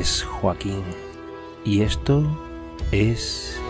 [0.00, 0.82] Es Joaquín
[1.62, 2.24] y esto
[2.90, 3.60] es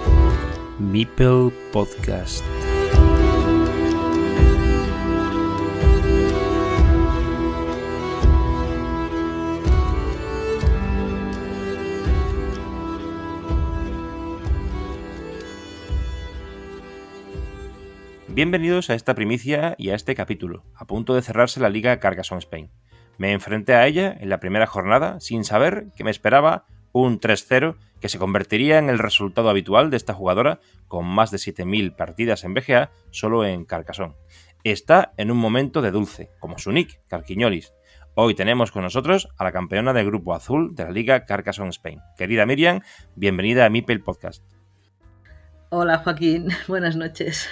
[0.78, 2.44] Meeple Podcast.
[18.28, 22.38] Bienvenidos a esta primicia y a este capítulo, a punto de cerrarse la Liga Carcassonne
[22.38, 22.70] Spain.
[23.20, 27.76] Me enfrenté a ella en la primera jornada sin saber que me esperaba un 3-0
[28.00, 32.44] que se convertiría en el resultado habitual de esta jugadora con más de 7.000 partidas
[32.44, 34.16] en BGA solo en Carcassonne.
[34.64, 37.74] Está en un momento de dulce, como su nick, Carquiñolis.
[38.14, 42.00] Hoy tenemos con nosotros a la campeona del Grupo Azul de la Liga Carcassonne Spain.
[42.16, 42.80] Querida Miriam,
[43.16, 44.42] bienvenida a Mipel Podcast.
[45.68, 47.50] Hola Joaquín, buenas noches.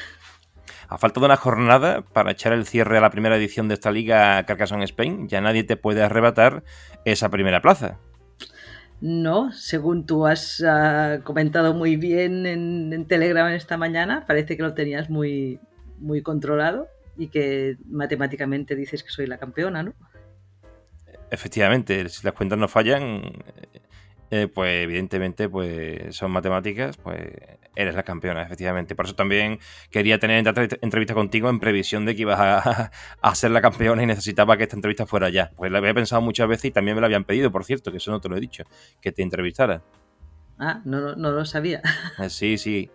[0.89, 3.91] A falta de una jornada para echar el cierre a la primera edición de esta
[3.91, 6.65] liga Carcassonne Spain, ya nadie te puede arrebatar
[7.05, 7.99] esa primera plaza.
[9.01, 14.63] No, según tú has uh, comentado muy bien en, en, Telegram esta mañana, parece que
[14.63, 15.61] lo tenías muy,
[15.99, 19.93] muy controlado y que matemáticamente dices que soy la campeona, ¿no?
[21.31, 23.23] Efectivamente, si las cuentas no fallan,
[24.31, 27.21] eh, pues evidentemente pues son matemáticas, pues
[27.75, 28.95] eres la campeona, efectivamente.
[28.95, 29.59] Por eso también
[29.91, 30.45] quería tener
[30.83, 32.91] entrevista contigo en previsión de que ibas a,
[33.23, 35.51] a, ser la campeona y necesitaba que esta entrevista fuera ya.
[35.57, 37.99] Pues la había pensado muchas veces y también me lo habían pedido, por cierto, que
[37.99, 38.65] eso no te lo he dicho,
[39.01, 39.83] que te entrevistara.
[40.59, 41.81] Ah, no, no lo sabía.
[42.19, 42.91] Eh, sí, sí.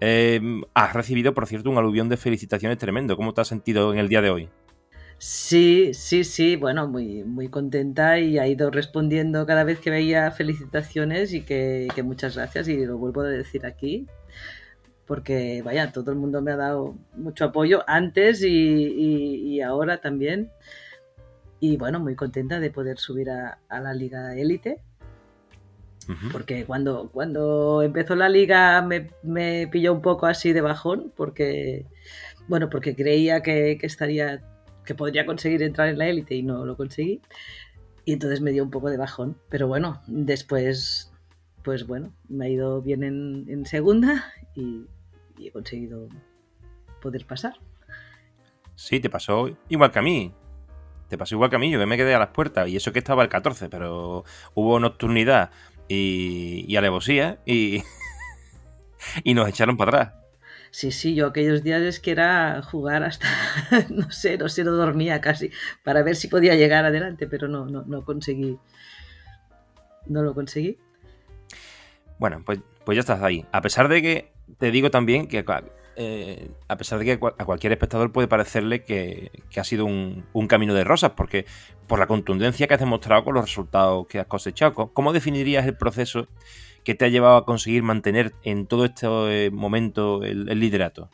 [0.00, 0.40] Eh,
[0.74, 3.16] has recibido, por cierto, un aluvión de felicitaciones tremendo.
[3.16, 4.48] ¿Cómo te has sentido en el día de hoy?
[5.18, 10.30] Sí, sí, sí, bueno, muy, muy contenta y ha ido respondiendo cada vez que veía
[10.30, 14.06] felicitaciones y que, que, muchas gracias y lo vuelvo a decir aquí
[15.06, 20.00] porque vaya, todo el mundo me ha dado mucho apoyo antes y, y, y ahora
[20.00, 20.50] también.
[21.60, 24.82] Y bueno, muy contenta de poder subir a, a la liga élite
[26.32, 31.84] porque cuando, cuando empezó la liga me, me, pilló un poco así de bajón porque
[32.46, 34.42] bueno, porque creía que, que estaría
[34.88, 37.20] que podría conseguir entrar en la élite y no lo conseguí.
[38.06, 39.36] Y entonces me dio un poco de bajón.
[39.50, 41.12] Pero bueno, después,
[41.62, 44.86] pues bueno, me ha ido bien en, en segunda y,
[45.36, 46.08] y, he conseguido
[47.02, 47.52] poder pasar.
[48.76, 50.32] Sí, te pasó igual que a mí.
[51.10, 52.66] Te pasó igual que a mí, yo que me quedé a las puertas.
[52.66, 55.50] Y eso que estaba el 14, pero hubo nocturnidad
[55.86, 57.82] y, y alevosía y,
[59.22, 60.27] y nos echaron para atrás.
[60.70, 63.26] Sí, sí, yo aquellos días es que era jugar hasta,
[63.90, 65.50] no sé, no sé, no dormía casi,
[65.82, 68.58] para ver si podía llegar adelante, pero no, no, no conseguí.
[70.06, 70.78] No lo conseguí.
[72.18, 73.46] Bueno, pues, pues ya estás ahí.
[73.52, 75.44] A pesar de que te digo también que
[75.96, 80.46] eh, a pesar de que a cualquier espectador puede parecerle que, ha sido un, un,
[80.46, 81.44] camino de rosas, porque
[81.86, 85.76] por la contundencia que has demostrado con los resultados que has cosechado, ¿cómo definirías el
[85.76, 86.28] proceso
[86.88, 91.10] que te ha llevado a conseguir mantener en todo este momento el, liderato?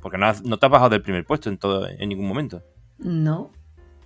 [0.00, 2.62] Porque no, no, te has bajado del primer puesto en, todo, en ningún momento.
[2.98, 3.50] No.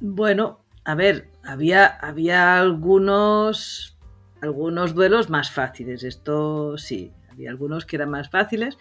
[0.00, 3.98] Bueno, a ver, había, había algunos,
[4.40, 6.02] algunos duelos más fáciles.
[6.02, 8.78] Esto sí, había algunos que eran más fáciles.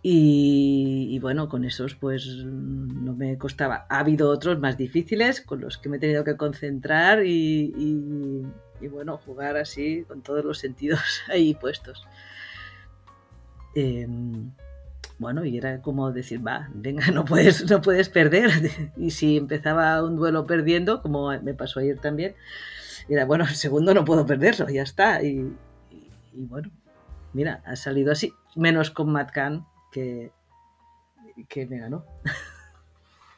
[0.00, 3.86] Y, bueno, con esos pues no me costaba.
[3.90, 8.44] Ha habido otros más difíciles con los que me he tenido que concentrar y,
[8.82, 12.06] y bueno, jugar así con todos los sentidos ahí puestos.
[13.74, 14.06] Eh,
[15.18, 18.50] bueno, y era como decir, va, venga, no puedes, no puedes perder.
[18.96, 22.34] Y si empezaba un duelo perdiendo, como me pasó ayer también,
[23.08, 25.22] era, bueno, el segundo no puedo perderlo, ya está.
[25.22, 25.56] Y,
[26.32, 26.70] bueno,
[27.32, 29.30] mira, ha salido así, menos con Matt
[29.92, 30.32] que,
[31.48, 32.04] que me ganó.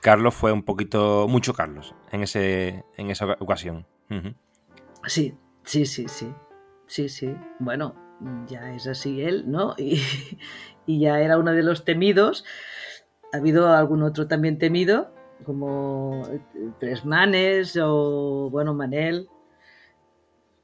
[0.00, 3.86] Carlos fue un poquito, mucho Carlos en, ese, en esa ocasión.
[5.06, 5.34] Sí,
[5.64, 6.32] sí, sí, sí.
[6.86, 7.34] Sí, sí.
[7.58, 7.94] Bueno,
[8.46, 9.74] ya es así él, ¿no?
[10.86, 12.44] Y, ya era uno de los temidos.
[13.32, 15.14] Ha habido algún otro también temido,
[15.44, 16.28] como
[16.78, 19.30] Tres Manes o, bueno, Manel.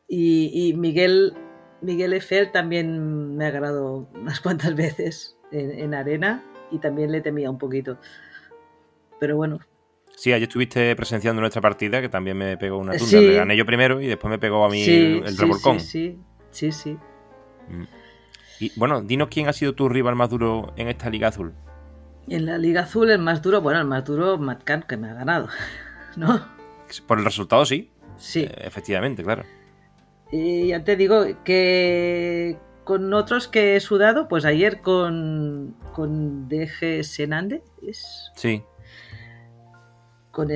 [0.08, 1.32] Y, y Miguel,
[1.80, 7.22] Miguel Eiffel también me ha ganado unas cuantas veces en, en arena y también le
[7.22, 7.98] temía un poquito.
[9.18, 9.60] Pero bueno,
[10.20, 13.06] Sí, ayer estuviste presenciando nuestra partida, que también me pegó una tunda.
[13.06, 13.26] Sí.
[13.26, 15.80] Le gané yo primero y después me pegó a mí sí, el, el sí, revolcón.
[15.80, 16.18] Sí,
[16.50, 16.98] sí, sí.
[17.70, 17.84] Mm.
[18.60, 21.54] Y bueno, dinos quién ha sido tu rival más duro en esta Liga Azul.
[22.28, 25.08] En la Liga Azul, el más duro, bueno, el más duro, Matt Khan, que me
[25.08, 25.48] ha ganado,
[26.16, 26.46] ¿no?
[27.06, 27.90] Por el resultado, sí.
[28.18, 28.40] Sí.
[28.40, 29.44] Eh, efectivamente, claro.
[30.30, 37.04] Y ya te digo que con otros que he sudado, pues ayer con, con DG
[37.04, 38.30] Senande, ¿es?
[38.36, 38.62] Sí
[40.30, 40.48] con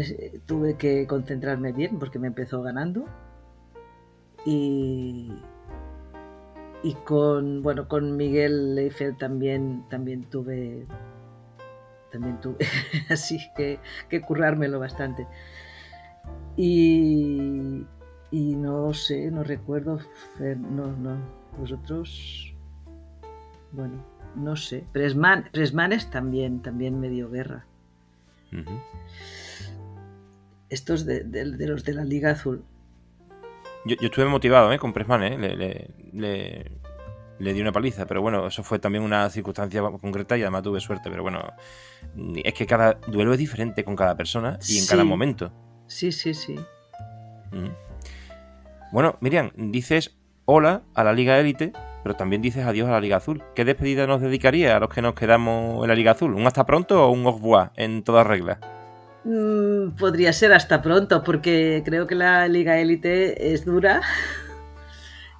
[0.47, 3.07] tuve que concentrarme bien porque me empezó ganando.
[4.47, 5.33] Y,
[6.83, 10.87] y con bueno con Miguel Leifel también también tuve
[12.13, 12.59] también tuve
[13.09, 15.27] así que, que currármelo bastante.
[16.57, 17.87] Y,
[18.31, 19.99] y no sé no recuerdo
[20.39, 21.17] no no
[21.59, 22.55] vosotros
[23.73, 24.05] bueno
[24.37, 24.85] no sé.
[24.93, 27.67] Presman, Presmanes también también me dio guerra
[30.69, 32.65] estos de, de, los de la Liga Azul
[33.85, 34.79] yo, estuve motivado ¿eh?
[34.79, 35.39] con Pressman, ¿eh?
[35.39, 35.57] le,
[36.13, 36.71] le,
[37.39, 40.81] le, di una paliza, pero bueno, eso fue también una circunstancia concreta y además tuve
[40.81, 41.11] suerte.
[41.11, 41.43] Pero bueno,
[42.43, 45.53] es que cada duelo es diferente con cada persona y en cada momento.
[45.87, 46.57] Sí, sí, sí.
[48.91, 50.17] Bueno, Miriam, dices
[50.47, 51.73] hola a la Liga Élite,
[52.05, 53.43] pero también dices adiós a la Liga Azul.
[53.55, 56.35] ¿Qué despedida nos dedicaría a los que nos quedamos en la Liga Azul?
[56.35, 58.59] ¿Un hasta pronto o un au revoir en todas reglas?
[59.25, 64.03] Mm, podría ser hasta pronto, porque creo que la Liga Élite es dura.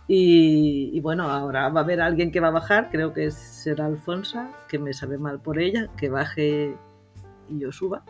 [0.07, 4.51] Y, bueno, ahora va a haber alguien que va a bajar, creo que será Alfonsa,
[4.69, 6.77] que me sabe mal por ella, que baje
[7.49, 8.05] y yo suba.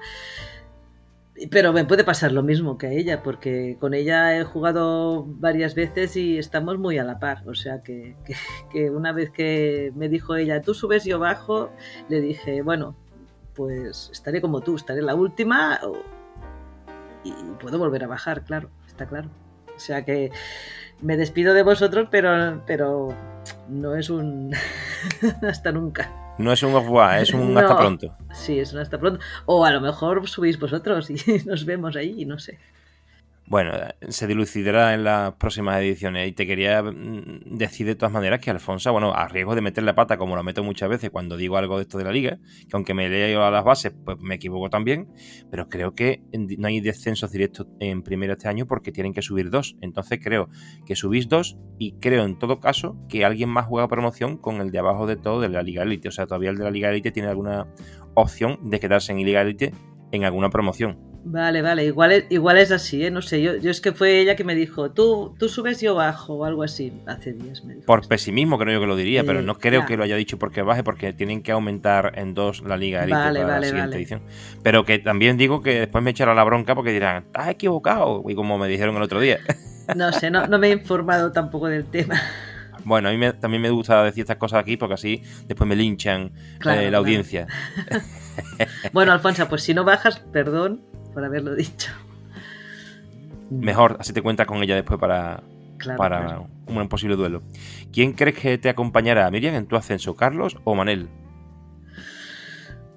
[1.50, 5.74] Pero me puede pasar lo mismo que a ella, porque con ella he jugado varias
[5.74, 7.42] veces y estamos muy a la par.
[7.48, 8.16] O sea que,
[8.70, 11.70] que una vez que me dijo ella, tú subes, yo bajo,
[12.08, 12.96] le dije, bueno,
[13.54, 15.80] pues estaré como tú, estaré la última
[17.24, 19.28] y puedo volver a bajar, claro, está claro.
[19.74, 20.30] O sea que
[21.00, 23.08] me despido de vosotros, pero, pero
[23.68, 24.52] no es un
[25.42, 26.23] hasta nunca.
[26.38, 26.86] No es un off
[27.20, 28.16] es un hasta pronto.
[28.32, 29.20] Sí, es un hasta pronto.
[29.46, 31.16] O a lo mejor subís vosotros y
[31.46, 32.58] nos vemos ahí, no sé.
[33.46, 33.72] Bueno,
[34.08, 36.28] se dilucidará en las próximas ediciones.
[36.28, 39.84] Y te quería mm, decir de todas maneras que Alfonso, bueno, a riesgo de meter
[39.84, 42.38] la pata, como lo meto muchas veces cuando digo algo de esto de la liga,
[42.68, 45.08] que aunque me leo a las bases, pues me equivoco también,
[45.50, 49.50] pero creo que no hay descensos directos en primero este año porque tienen que subir
[49.50, 49.76] dos.
[49.82, 50.48] Entonces creo
[50.86, 54.70] que subís dos y creo en todo caso que alguien más juega promoción con el
[54.70, 56.08] de abajo de todo de la Liga Elite.
[56.08, 57.66] O sea, todavía el de la Liga Elite tiene alguna
[58.14, 59.72] opción de quedarse en Liga Elite
[60.12, 61.13] en alguna promoción.
[61.26, 63.10] Vale, vale, igual es, igual es así, ¿eh?
[63.10, 65.94] no sé, yo, yo es que fue ella que me dijo, tú, tú subes yo
[65.94, 67.86] bajo o algo así, hace días me dijo.
[67.86, 70.60] Por pesimismo creo yo que lo diría, pero no creo que lo haya dicho porque
[70.60, 74.20] baje, porque tienen que aumentar en dos la Liga Elite para la siguiente edición.
[74.62, 78.34] Pero que también digo que después me echará la bronca porque dirán, estás equivocado, y
[78.34, 79.38] como me dijeron el otro día.
[79.94, 82.18] No sé, no, no me he informado tampoco del tema.
[82.84, 86.32] Bueno, a mí también me gusta decir estas cosas aquí porque así después me linchan
[86.66, 87.46] eh, la audiencia.
[88.94, 90.82] bueno, Alfonso, pues si no bajas, perdón,
[91.14, 91.92] por haberlo dicho.
[93.50, 95.42] Mejor, así te cuentas con ella después para,
[95.96, 97.42] para un posible duelo.
[97.92, 101.08] ¿Quién crees que te acompañará, Miriam, en tu ascenso, Carlos o Manel?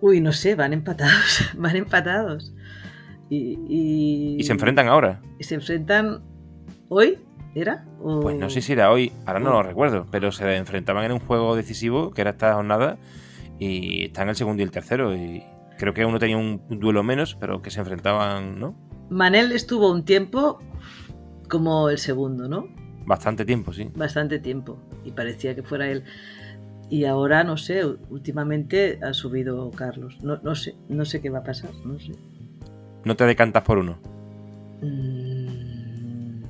[0.02, 2.54] Uy, no sé, van empatados, van empatados.
[3.30, 4.44] Y, y...
[4.44, 5.22] se enfrentan ahora?
[5.38, 6.24] ¿Y se enfrentan
[6.90, 7.20] hoy?
[7.56, 7.86] ¿Era?
[8.22, 11.20] Pues no sé si era hoy, ahora no lo recuerdo, pero se enfrentaban en un
[11.20, 12.98] juego decisivo que era esta jornada
[13.58, 15.44] y están el segundo y el tercero y
[15.78, 18.76] Creo que uno tenía un duelo menos, pero que se enfrentaban, ¿no?
[19.10, 20.60] Manel estuvo un tiempo
[21.50, 22.68] como el segundo, ¿no?
[23.06, 23.90] Bastante tiempo, sí.
[23.96, 24.78] Bastante tiempo.
[25.06, 26.04] Y parecía que fuera él.
[26.90, 30.18] Y ahora, no sé, últimamente ha subido Carlos.
[30.22, 32.12] No, no sé, no sé qué va a pasar, no sé.
[33.06, 33.98] ¿No te decantas por uno?
[34.82, 36.44] Mm,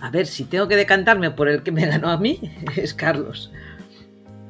[0.00, 2.40] a ver, si tengo que decantarme por el que me ganó a mí,
[2.76, 3.52] es Carlos.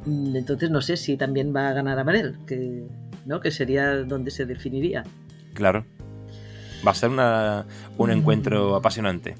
[0.06, 2.86] Mm, entonces no sé si también va a ganar a Manel, que
[3.26, 3.40] ¿no?
[3.40, 5.04] que sería donde se definiría.
[5.54, 5.84] Claro.
[6.86, 9.36] Va a ser un encuentro apasionante.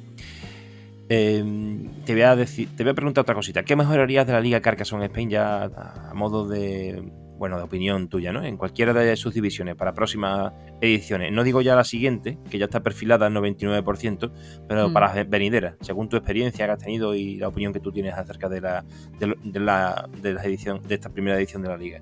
[1.09, 3.65] Em, te, voy a decir, te voy a preguntar otra cosita.
[3.65, 7.03] ¿Qué mejorarías de la Liga Carcassonne Spain ya a modo de,
[7.43, 8.45] bueno, de opinión tuya, ¿no?
[8.45, 11.33] En cualquiera de sus divisiones para próximas ediciones.
[11.33, 14.31] No digo ya la siguiente, que ya está perfilada al 99%,
[14.69, 14.93] pero mm.
[14.93, 18.49] para venidera, según tu experiencia que has tenido y la opinión que tú tienes acerca
[18.49, 18.85] de la,
[19.19, 22.01] de, la, de la edición, de esta primera edición de la liga.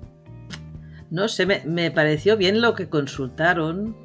[1.11, 3.97] No sé, me, pareció bien lo que consultaron,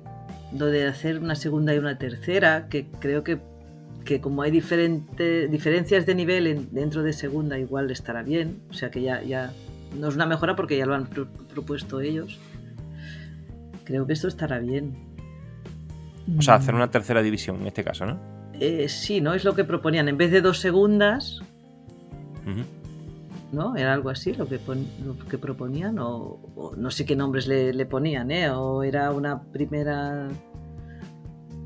[0.52, 3.40] lo de hacer una segunda y una tercera, que creo que,
[4.20, 8.60] como hay diferentes diferencias de nivel dentro de segunda, igual estará bien.
[8.70, 9.52] O sea que ya, ya
[9.96, 12.40] no es una mejora porque ya lo han propuesto ellos.
[13.84, 14.96] Creo que esto estará bien.
[16.36, 18.18] O sea, hacer una tercera división en este caso, ¿no?
[18.58, 19.34] Eh, sí, ¿no?
[19.34, 20.08] Es lo que proponían.
[20.08, 21.40] En vez de dos segundas,
[23.52, 23.76] ¿no?
[23.76, 24.58] Era algo así lo que,
[25.30, 28.50] que proponían, o, no sé qué nombres le, ponían, ¿eh?
[28.50, 30.28] O era una primera...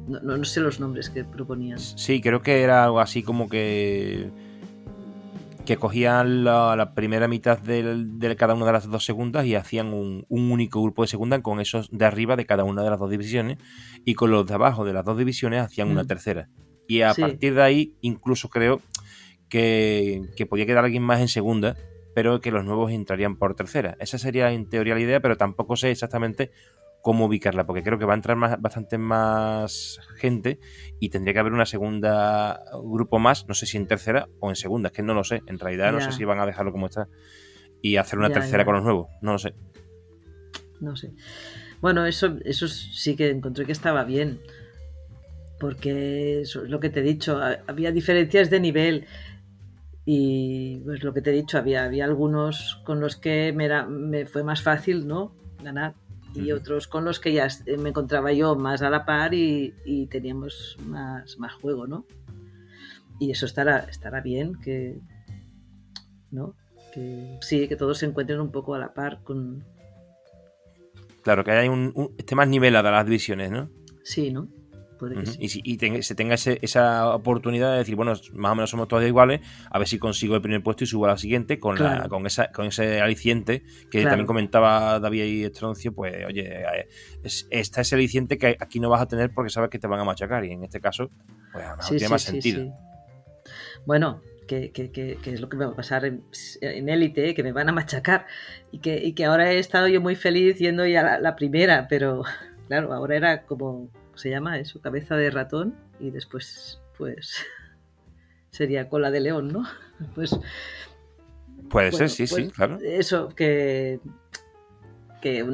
[0.08, 1.78] No, no, sé los nombres que proponían.
[1.78, 4.30] Sí, creo que era algo así como que
[5.70, 10.26] que cogían la, primera mitad de, cada una de las dos segundas y hacían un,
[10.28, 13.58] único grupo de segunda con esos de arriba de cada una de las dos divisiones
[14.04, 16.48] y con los de abajo de las dos divisiones hacían una tercera
[16.88, 18.80] Y a partir de ahí, incluso creo
[19.50, 21.76] que, que podía quedar alguien más en segunda,
[22.14, 23.96] pero que los nuevos entrarían por tercera.
[24.00, 26.50] Esa sería en teoría la idea, pero tampoco sé exactamente
[27.02, 30.58] cómo ubicarla, porque creo que va a entrar más, bastante más gente
[30.98, 34.56] y tendría que haber una segunda grupo más, no sé si en tercera o en
[34.56, 36.86] segunda, es que no lo sé, en realidad no sé si van a dejarlo como
[36.86, 37.08] está
[37.82, 39.54] y hacer una tercera con los nuevos, no lo sé.
[40.80, 41.12] No sé.
[41.80, 44.40] Bueno, eso, eso sí que encontré que estaba bien,
[45.58, 49.06] porque eso es lo que te he dicho, había diferencias de nivel
[50.04, 53.86] y pues lo que te he dicho, había, había algunos con los que me, era,
[53.86, 55.34] me fue más fácil ¿no?
[55.62, 55.94] ganar
[56.34, 60.76] y otros con los que ya me encontraba yo más a la par y, teníamos
[60.86, 62.06] más, más juego, ¿no?
[63.18, 65.00] Y eso estará, estará bien, que,
[66.30, 66.54] ¿no?
[66.94, 69.64] que sí, que todos se encuentren un poco a la par con...
[71.22, 73.68] Claro, que haya un, un esté más nivelada las divisiones, ¿no?
[74.04, 74.48] Sí, ¿no?
[75.38, 79.40] Y, si, se tenga esa oportunidad de decir, bueno, más o menos somos todos iguales,
[79.70, 81.76] a ver si consigo el primer puesto y subo a la siguiente con,
[82.08, 86.88] con, esa, con ese aliciente que también comentaba David y Estroncio, pues oye, eh,
[87.22, 90.00] es, está ese aliciente que aquí no vas a tener porque sabes que te van
[90.00, 91.10] a machacar y en este caso,
[91.52, 92.72] pues a tiene más sentido.
[93.86, 97.72] Bueno, que, es lo que me va a pasar en élite, que me van a
[97.72, 98.26] machacar
[98.72, 102.22] y que, y que ahora he estado yo muy feliz yendo ya la primera, pero
[102.68, 107.44] claro, ahora era como se llama eso, cabeza de ratón, y después, pues,
[108.50, 109.64] sería cola de león, ¿no?
[110.14, 110.38] Pues.
[111.68, 112.78] Puede ser, sí, sí, pues, claro.
[112.82, 114.00] Eso, que,
[115.20, 115.44] que,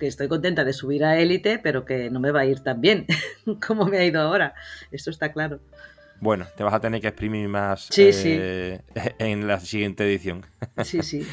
[0.00, 3.06] estoy contenta de subir a élite, pero que no me va a ir tan bien
[3.66, 4.54] como me ha ido ahora.
[4.90, 5.60] Esto está claro.
[6.20, 8.80] Bueno, te vas a tener que exprimir más eh,
[9.18, 10.46] en la siguiente edición.
[10.82, 11.26] Sí, sí.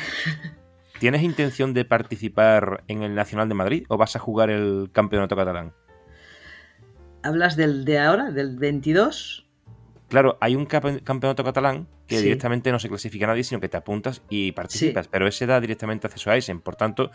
[1.00, 5.36] ¿Tienes intención de participar en el Nacional de Madrid o vas a jugar el Campeonato
[5.36, 5.74] Catalán?
[7.24, 9.48] ¿Hablas del de ahora, del 22?
[10.10, 13.78] Claro, hay un campeonato catalán que directamente no se clasifica a nadie, sino que te
[13.78, 16.60] apuntas y participas, pero ese da directamente acceso a Eisen.
[16.60, 17.10] Por tanto,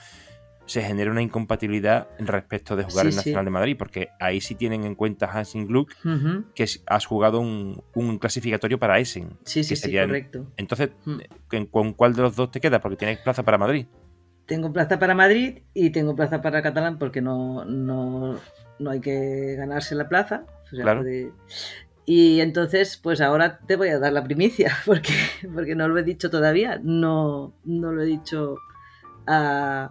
[0.66, 4.84] se genera una incompatibilidad respecto de jugar en Nacional de Madrid, porque ahí sí tienen
[4.84, 5.94] en cuenta Hansing Gluck
[6.54, 9.30] que has jugado un, clasificatorio para Essen.
[9.44, 10.46] Sí, sí, sí, correcto.
[10.56, 11.64] Entonces, mm.
[11.70, 12.80] ¿con cuál de los dos te queda?
[12.80, 13.86] Porque tienes plaza para Madrid.
[14.46, 18.38] Tengo plaza para Madrid y tengo plaza para Catalán porque no, no,
[18.78, 20.44] no hay que ganarse la plaza.
[22.10, 25.12] Y entonces, pues ahora te voy a dar la primicia, porque,
[25.52, 28.56] porque no lo he dicho todavía, no, no lo he dicho
[29.26, 29.90] a,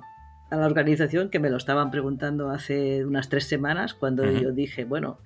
[0.49, 5.19] la organización, que me lo estaban preguntando hace unas tres semanas, cuando yo dije, bueno,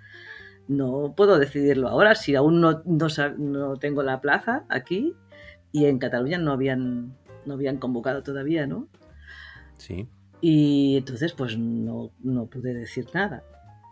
[0.67, 5.15] no puedo decidirlo ahora, si aún no, no, no, tengo la plaza aquí,
[5.71, 7.15] y en Cataluña no habían,
[7.45, 8.89] no habían convocado todavía, ¿no?
[9.77, 10.09] Sí.
[10.41, 13.43] Y entonces, pues no, no pude decir nada.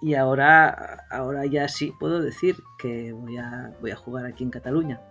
[0.01, 4.49] Y ahora, ahora ya sí puedo decir que voy a, voy a jugar aquí en
[4.49, 5.01] Cataluña.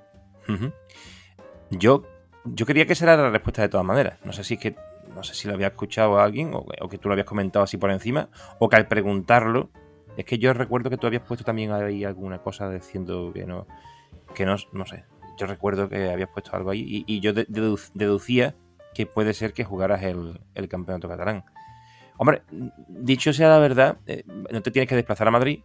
[1.70, 2.04] Yo,
[2.44, 4.18] yo quería que esa era la respuesta de todas maneras.
[4.24, 4.76] No sé si es que
[5.14, 7.76] no sé si lo había escuchado a alguien o, que tú lo habías comentado así
[7.76, 8.28] por encima,
[8.58, 9.70] o que al preguntarlo,
[10.16, 13.66] es que yo recuerdo que tú habías puesto también ahí alguna cosa diciendo que no,
[14.34, 15.04] que no, no sé.
[15.36, 18.56] Yo recuerdo que habías puesto algo ahí y, yo deducía
[18.98, 21.44] que puede ser que jugaras el, el campeonato catalán.
[22.16, 22.42] Hombre,
[22.88, 25.60] dicho sea la verdad, eh, no te tienes que desplazar a Madrid.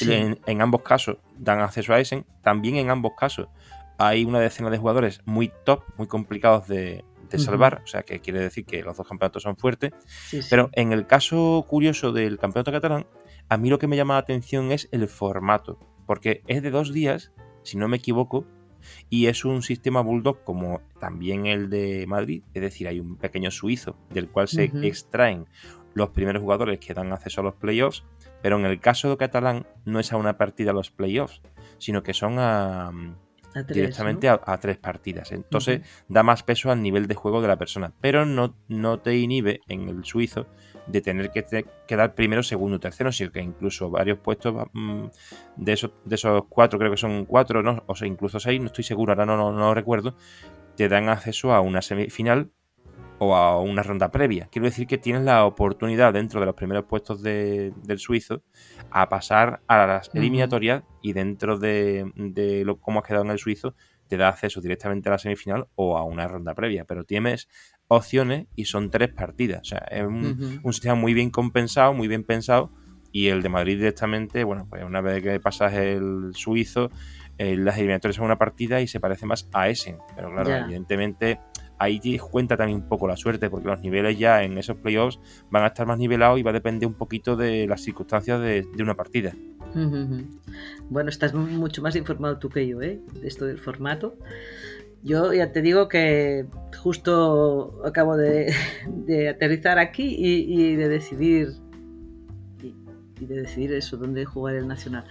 [0.00, 2.24] En, ambos casos dan acceso a Essen.
[2.40, 3.48] También en ambos casos
[3.98, 7.04] hay una decena de jugadores muy top, muy complicados de,
[7.36, 7.82] salvar.
[7.84, 9.92] O sea, que quiere decir que los dos campeonatos son fuertes.
[10.48, 13.06] Pero en el caso curioso del campeonato catalán,
[13.50, 15.78] a mí lo que me llama la atención es el formato.
[16.06, 17.32] Porque es de dos días,
[17.64, 18.46] si no me equivoco,
[19.10, 23.50] y es un sistema Bulldog como también el de Madrid, es decir, hay un pequeño
[23.50, 25.46] suizo del cual se extraen
[25.94, 28.04] los primeros jugadores que dan acceso a los playoffs,
[28.42, 31.42] pero en el caso de Catalán no es a una partida a los playoffs,
[31.78, 32.92] sino que son a,
[33.68, 35.32] directamente a, tres partidas.
[35.32, 39.16] Entonces da más peso al nivel de juego de la persona, pero no, no te
[39.16, 40.46] inhibe en el suizo
[40.86, 41.44] de tener que
[41.86, 45.04] quedar primero, segundo, tercero, sino que incluso varios puestos mm,
[45.56, 47.84] de, esos, de esos cuatro, creo que son cuatro, ¿no?
[47.86, 50.16] o sea, incluso seis, no estoy seguro, ahora no, no, no lo recuerdo,
[50.76, 52.50] te dan acceso a una semifinal
[53.24, 54.48] o a una ronda previa.
[54.50, 58.42] Quiero decir que tienes la oportunidad dentro de los primeros puestos del suizo
[58.90, 62.10] a pasar a las eliminatorias y dentro de,
[62.66, 63.76] lo, cómo has quedado en el suizo
[64.08, 66.84] te da acceso directamente a la semifinal o a una ronda previa.
[66.84, 67.48] Pero tienes
[67.86, 69.60] opciones y son tres partidas.
[69.62, 72.72] O sea, es un, sistema muy bien compensado, muy bien pensado.
[73.12, 76.90] Y el de Madrid directamente, bueno, pues una vez que pasas el suizo,
[77.38, 79.96] eh, las eliminatorias son una partida y se parece más a ese.
[80.16, 81.38] Pero claro, evidentemente
[81.78, 85.18] ahí cuenta también un poco la suerte, porque los niveles ya en esos playoffs
[85.50, 88.66] van a estar más nivelados y va a depender un poquito de las circunstancias de,
[88.80, 89.32] una partida.
[90.90, 93.00] Bueno, estás mucho más informado tú que yo, ¿eh?
[93.20, 94.16] De esto del formato.
[95.02, 96.46] Yo ya te digo que
[96.80, 98.54] justo acabo de,
[99.30, 101.48] aterrizar aquí y, de decidir
[102.62, 105.04] y, de decidir eso, dónde jugar el Nacional.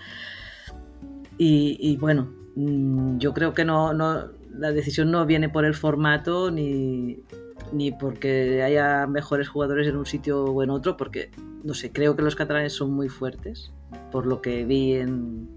[1.38, 6.52] Y, bueno, mm, yo creo que no, no, la decisión no viene por el formato
[6.52, 7.24] ni,
[7.72, 11.32] ni porque haya mejores jugadores en un sitio o en otro, porque,
[11.64, 13.72] no sé, creo que los catalanes son muy fuertes,
[14.12, 15.50] por lo que vi en,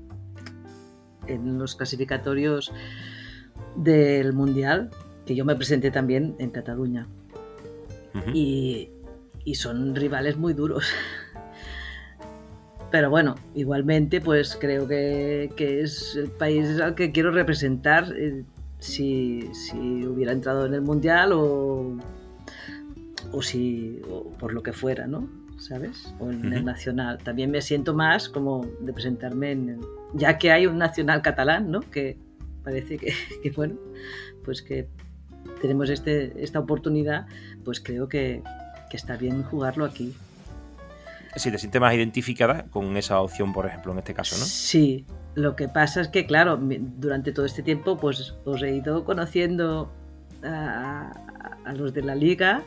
[1.26, 2.72] en los clasificatorios
[3.76, 4.90] del Mundial,
[5.26, 7.06] que yo me presenté también en Cataluña.
[8.32, 8.90] y,
[9.44, 10.86] y son rivales muy duros.
[12.90, 18.14] Pero bueno, igualmente, pues creo que, que, es el país al que quiero representar.
[18.84, 21.96] Si, si hubiera entrado en el Mundial o,
[23.32, 25.26] o si o por lo que fuera, ¿no?
[25.58, 26.14] ¿Sabes?
[26.18, 27.16] O en el Nacional.
[27.16, 29.80] También me siento más como de presentarme en
[30.12, 31.80] ya que hay un Nacional catalán, ¿no?
[31.80, 32.18] Que
[32.62, 33.76] parece que, que bueno,
[34.44, 34.86] pues que
[35.62, 37.26] tenemos este, esta oportunidad,
[37.64, 38.42] pues creo que,
[38.90, 40.14] que está bien jugarlo aquí.
[41.36, 44.44] Si te sientes más identificada con esa opción, por ejemplo, en este caso, ¿no?
[44.44, 49.04] Sí, lo que pasa es que, claro, durante todo este tiempo, pues os he ido
[49.04, 49.90] conociendo
[50.44, 51.12] a,
[51.74, 52.62] los de la liga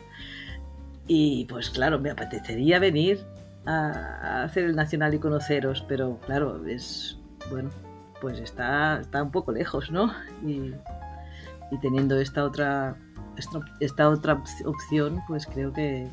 [1.07, 3.23] y, pues claro, me apetecería venir
[3.65, 7.17] a, hacer el Nacional y conoceros, pero claro, es,
[7.49, 7.69] bueno,
[8.19, 10.13] pues está, está un poco lejos, ¿no?
[10.45, 10.73] Y,
[11.81, 12.95] teniendo esta otra,
[13.79, 16.09] esta, otra opción, pues creo que,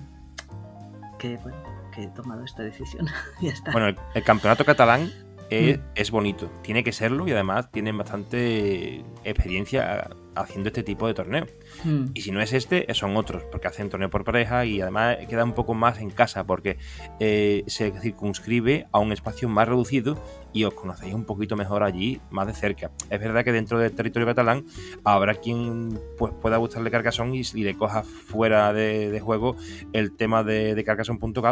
[1.18, 1.58] que, bueno,
[1.92, 3.06] que he tomado esta decisión.
[3.40, 3.72] ya está.
[3.72, 5.10] Bueno, el campeonato catalán
[5.50, 5.80] Mm.
[5.94, 11.46] es, bonito, tiene que serlo y además tienen bastante experiencia haciendo este tipo de torneo.
[11.84, 12.06] Mm.
[12.14, 15.44] Y si no es este, son otros, porque hacen torneo por pareja y además queda
[15.44, 16.78] un poco más en casa, porque
[17.20, 20.18] eh, se circunscribe a un espacio más reducido
[20.52, 22.92] y os conocéis un poquito mejor allí, más de cerca.
[23.10, 24.64] Es verdad que dentro del territorio catalán
[25.02, 29.56] habrá quien pues, pueda gustarle Carcassonne y, le coja fuera de, juego
[29.92, 30.84] el tema de, de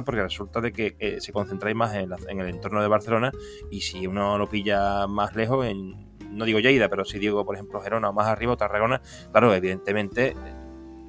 [0.05, 3.33] porque resulta de que eh, se concentráis más en, en el entorno de Barcelona
[3.71, 7.55] y si uno lo pilla más lejos, en no digo Lleida, pero si digo, por
[7.55, 10.35] ejemplo, Gerona o más arriba o Tarragona, claro, evidentemente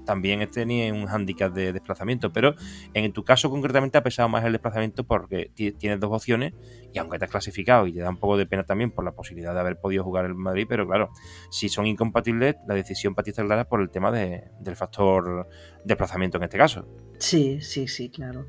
[0.06, 2.56] también este ni un hándicap de desplazamiento, pero
[2.94, 6.54] en tu caso concretamente ha pesado más el desplazamiento porque tienes dos opciones
[6.94, 9.14] y aunque te has clasificado y te da un poco de pena también por la
[9.14, 11.10] posibilidad de haber podido jugar en Madrid, pero claro,
[11.50, 15.48] si son incompatibles, la decisión para ti está clara por el tema del factor
[15.86, 16.86] desplazamiento en este caso.
[17.20, 18.46] Sí, sí, sí, claro.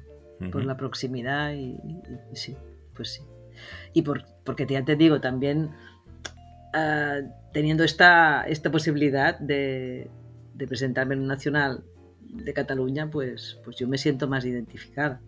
[0.50, 1.78] Por la proximidad y,
[2.34, 2.56] sí,
[2.94, 3.22] pues sí.
[3.92, 5.70] Y por, porque ya te digo, también
[6.76, 7.20] Ah,
[7.52, 10.10] teniendo esta, esta posibilidad de,
[10.66, 11.84] presentarme en un nacional
[12.20, 15.20] de Cataluña, pues, pues yo me siento más identificada.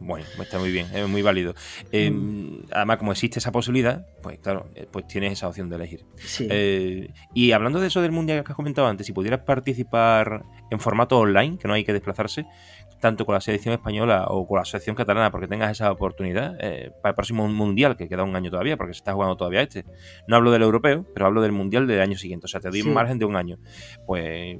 [0.00, 1.54] Bueno, pues está muy bien, es muy válido.
[1.92, 2.66] Em, mm.
[2.72, 6.04] Además, como existe esa posibilidad, pues claro, eh, pues tienes esa opción de elegir.
[6.40, 10.80] Eh, y hablando de eso del mundial que has comentado antes, si pudieras participar en
[10.80, 12.46] formato online, que no hay que desplazarse,
[13.04, 16.90] tanto con la selección española o con la selección catalana, porque tengas esa oportunidad eh,
[17.02, 19.84] para el próximo mundial, que queda un año todavía, porque se está jugando todavía este.
[20.26, 22.46] No hablo del europeo, pero hablo del mundial del año siguiente.
[22.46, 23.58] O sea, te doy un margen de un año.
[24.06, 24.56] Pues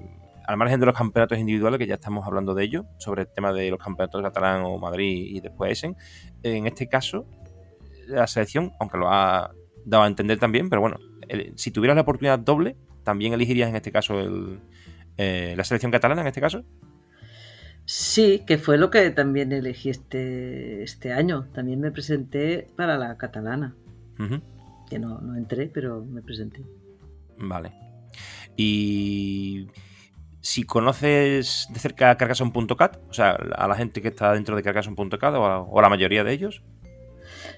[0.47, 3.51] al margen de los campeonatos individuales, que ya estamos hablando de ello, sobre el tema
[3.55, 5.97] de los campeonatos catalán o Madrid y después Essen,
[6.43, 7.25] en este caso,
[8.07, 9.53] la selección, aunque lo ha
[9.87, 10.99] dado a entender también, pero bueno,
[11.55, 14.21] si tuvieras la oportunidad doble, ¿también elegirías en este caso
[15.17, 16.63] eh, la selección catalana en este caso?
[17.87, 21.49] Sí, que fue lo que también elegí este, este año.
[21.53, 23.75] También me presenté para la catalana.
[24.89, 26.65] Que no, no entré, pero me presenté.
[27.37, 27.73] Vale.
[28.57, 29.67] Y
[30.41, 35.35] si conoces de cerca Carcassonne.cat, o sea, a la gente que está dentro de Carcassonne.cat
[35.35, 36.63] o, o, a la mayoría de ellos.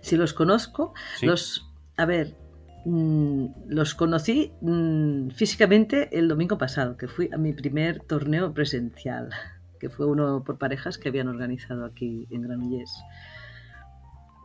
[0.01, 1.71] Si los conozco, los.
[1.97, 2.37] A ver,
[2.85, 9.31] mm, los conocí mm, físicamente el domingo pasado, que fui a mi primer torneo presencial
[9.79, 12.93] que fue uno por parejas que habían organizado aquí en Granollers.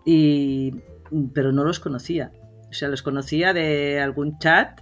[0.06, 0.76] Y,
[1.34, 2.32] pero no los conocía.
[2.70, 4.82] O sea, los conocía de algún chat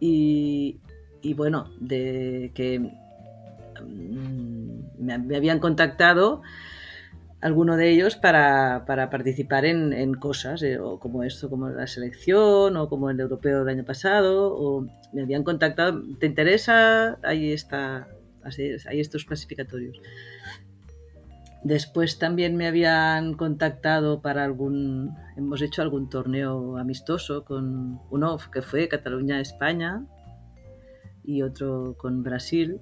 [0.00, 0.80] y,
[1.20, 2.90] y bueno, de que mm,
[4.98, 6.42] me, habían contactado
[7.40, 12.88] alguno de ellos para, para participar en, cosas, o como esto, como la selección, o
[12.88, 17.18] como el europeo del año pasado, o me habían contactado, ¿te interesa?
[17.22, 18.08] Ahí está
[18.42, 20.00] Así hay estos clasificatorios.
[21.62, 28.62] Después también me habían contactado para algún, hemos hecho algún torneo amistoso con uno que
[28.62, 30.06] fue Cataluña-España
[31.22, 32.80] y otro con Brasil,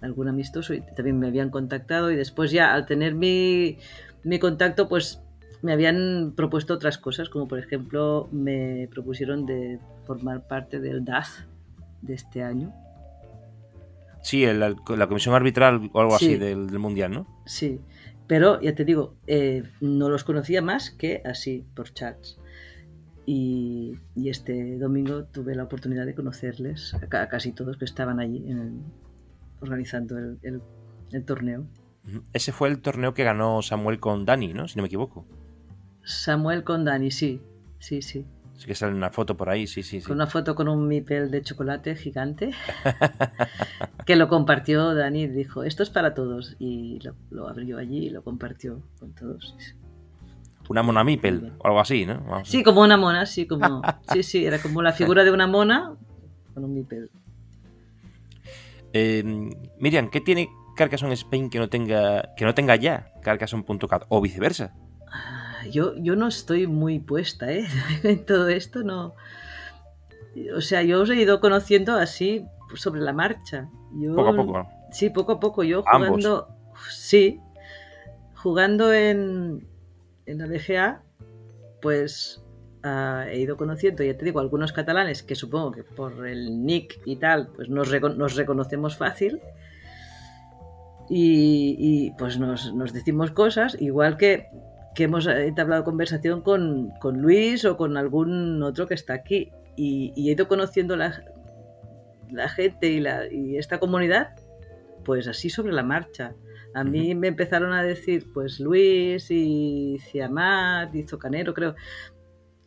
[0.00, 3.78] algún amistoso y también me habían contactado y después ya al tener mi,
[4.22, 5.20] mi contacto pues
[5.62, 11.46] me habían propuesto otras cosas, como por ejemplo me propusieron de formar parte del DAZ
[12.02, 12.72] de este año.
[14.22, 14.74] Sí, la,
[15.06, 17.26] comisión arbitral o algo así del, Mundial, ¿no?
[17.44, 17.80] Sí,
[18.26, 22.38] pero ya te digo, eh, no los conocía más que así, por chats.
[23.26, 28.44] Y, este domingo tuve la oportunidad de conocerles, a, casi todos que estaban allí
[29.60, 31.66] organizando el, torneo.
[32.32, 34.66] Ese fue el torneo que ganó Samuel con Dani, ¿no?
[34.66, 35.26] Si no me equivoco.
[36.04, 37.40] Samuel con Dani, sí,
[37.78, 38.24] sí, sí.
[38.62, 40.06] Sí que sale una foto por ahí, sí, sí, sí.
[40.06, 42.52] Con una foto con un mipel de chocolate gigante
[44.06, 46.54] que lo compartió Dani y dijo, esto es para todos.
[46.60, 47.00] Y
[47.32, 49.56] lo, abrió allí y lo compartió con todos.
[50.68, 52.22] Una mona mipel o algo así, ¿no?
[52.44, 53.82] sí, como una mona, sí, como...
[54.12, 55.96] Sí, sí, era como la figura de una mona
[56.54, 57.10] con un mipel.
[58.92, 59.24] Eh,
[59.80, 64.72] Miriam, ¿qué tiene Carcassonne Spain que no tenga, que no tenga ya Carcassonne.cat o viceversa?
[65.70, 67.66] Yo, yo no estoy muy puesta ¿eh?
[68.02, 69.14] en todo esto, no.
[70.56, 73.68] O sea, yo os he ido conociendo así sobre la marcha.
[74.14, 74.68] poco a poco.
[74.90, 75.62] Sí, poco a poco.
[75.62, 76.48] Yo jugando.
[76.90, 77.40] Sí.
[78.34, 79.68] Jugando en,
[80.26, 81.02] en la DGA,
[81.80, 82.42] pues
[82.82, 87.00] ah, he ido conociendo, ya te digo, algunos catalanes que supongo que por el nick
[87.04, 89.40] y tal, pues nos, nos reconocemos fácil.
[91.08, 94.48] Y, y, pues nos, nos decimos cosas, igual que
[94.94, 99.50] que hemos entablado conversación con, con, Luis o con algún otro que está aquí.
[99.76, 101.24] Y, he ido conociendo la,
[102.30, 104.34] la gente y, la, y, esta comunidad,
[105.04, 106.34] pues así sobre la marcha.
[106.74, 111.74] A mí me empezaron a decir, pues Luis y Ciamat y Zocanero, creo,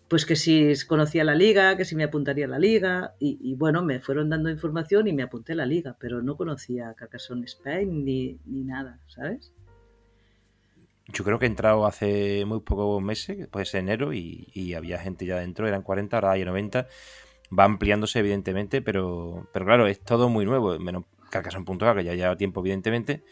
[0.08, 3.16] pues que si conocía la liga, que si me apuntaría a la liga.
[3.20, 6.94] Y, bueno, me fueron dando información y me apunté a la liga, pero no conocía
[6.96, 9.55] Carcassonne Spain ni, ni nada, ¿sabes?
[11.08, 15.26] Yo creo que he entrado hace muy pocos meses, puede ser enero, y, había gente
[15.26, 16.88] ya dentro, eran 40, ahora hay 90.
[17.58, 22.36] Va ampliándose, evidentemente, pero, pero claro, es todo muy nuevo, menos Carcassonne.a, que ya lleva
[22.36, 23.24] tiempo, evidentemente.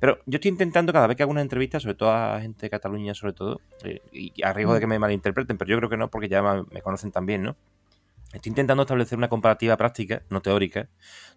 [0.00, 2.70] Pero yo estoy intentando cada vez que hago una entrevista, sobre todo a gente de
[2.70, 5.96] Cataluña, sobre todo, eh, y a riesgo de que me malinterpreten, pero yo creo que
[5.98, 7.56] no, porque ya me conocen también, ¿no?
[8.32, 10.88] Estoy intentando establecer una comparativa práctica, no teórica,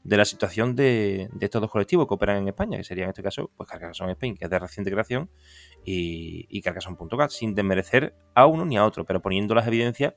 [0.04, 3.24] de la situación de, estos dos colectivos que operan en España, que sería en este
[3.24, 5.32] caso pues Carcassonne Spain, que es de reciente creación,
[5.84, 6.62] y, y
[7.30, 10.14] sin desmerecer a uno ni a otro, pero poniendo las evidencias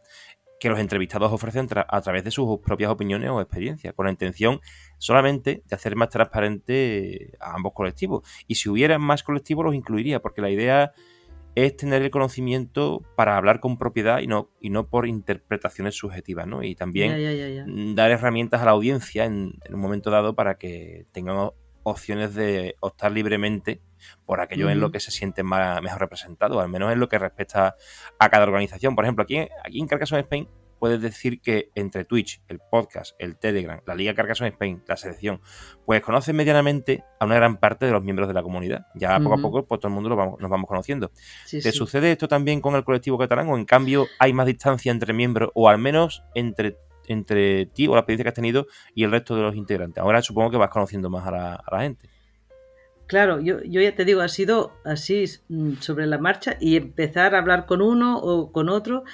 [0.61, 4.61] que los entrevistados ofrecen a través de sus propias opiniones o experiencias, con la intención
[4.99, 8.27] solamente de hacer más transparente a ambos colectivos.
[8.47, 10.93] Y si hubiera más colectivos los incluiría, porque la idea
[11.57, 16.47] es tener el conocimiento para hablar con propiedad y no, y no por interpretaciones subjetivas,
[16.47, 16.62] ¿no?
[16.62, 21.51] Y también dar herramientas a la audiencia en, un momento dado para que tengan
[21.83, 23.81] opciones de optar libremente
[24.27, 27.19] por aquello en lo que se sienten más, mejor representados, al menos en lo que
[27.19, 27.75] respecta
[28.19, 28.95] a cada organización.
[28.95, 30.47] Por ejemplo, aquí, aquí en Carcassonne Spain
[30.79, 35.41] puedes decir que entre Twitch, el podcast, el Telegram, la Liga Carcassonne Spain, la selección,
[35.85, 38.87] pues conoces medianamente a una gran parte de los miembros de la comunidad.
[38.95, 41.11] Ya poco a poco, pues todo el mundo nos vamos conociendo.
[41.51, 45.12] ¿Te sucede esto también con el colectivo catalán o en cambio hay más distancia entre
[45.12, 46.77] miembros o al menos entre
[47.09, 50.03] entre ti o la experiencia que has tenido y el resto de los integrantes.
[50.03, 51.31] Ahora supongo que vas conociendo más a
[51.71, 52.09] la, gente.
[53.07, 57.35] Claro, yo, yo, ya te digo, ha sido así mm, sobre la marcha y empezar
[57.35, 59.05] a hablar con uno o con otro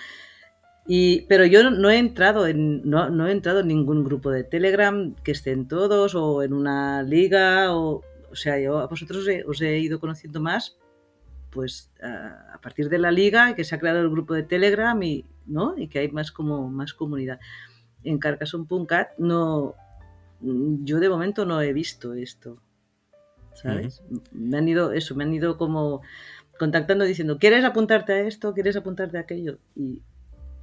[0.86, 4.42] y, pero yo no he entrado en no, no, he entrado en ningún grupo de
[4.42, 9.60] Telegram que estén todos o en una liga o o sea yo a vosotros os
[9.60, 10.76] he ido conociendo más
[11.50, 15.24] pues a, partir de la liga que se ha creado el grupo de Telegram y
[15.46, 17.38] no y que hay más como más comunidad.
[18.02, 19.74] En Carcassonne.cat no
[20.40, 22.60] yo de momento no he visto esto
[23.54, 26.00] sabes me han ido eso me han ido como
[26.58, 30.02] contactando diciendo quieres apuntarte a esto quieres apuntarte a aquello y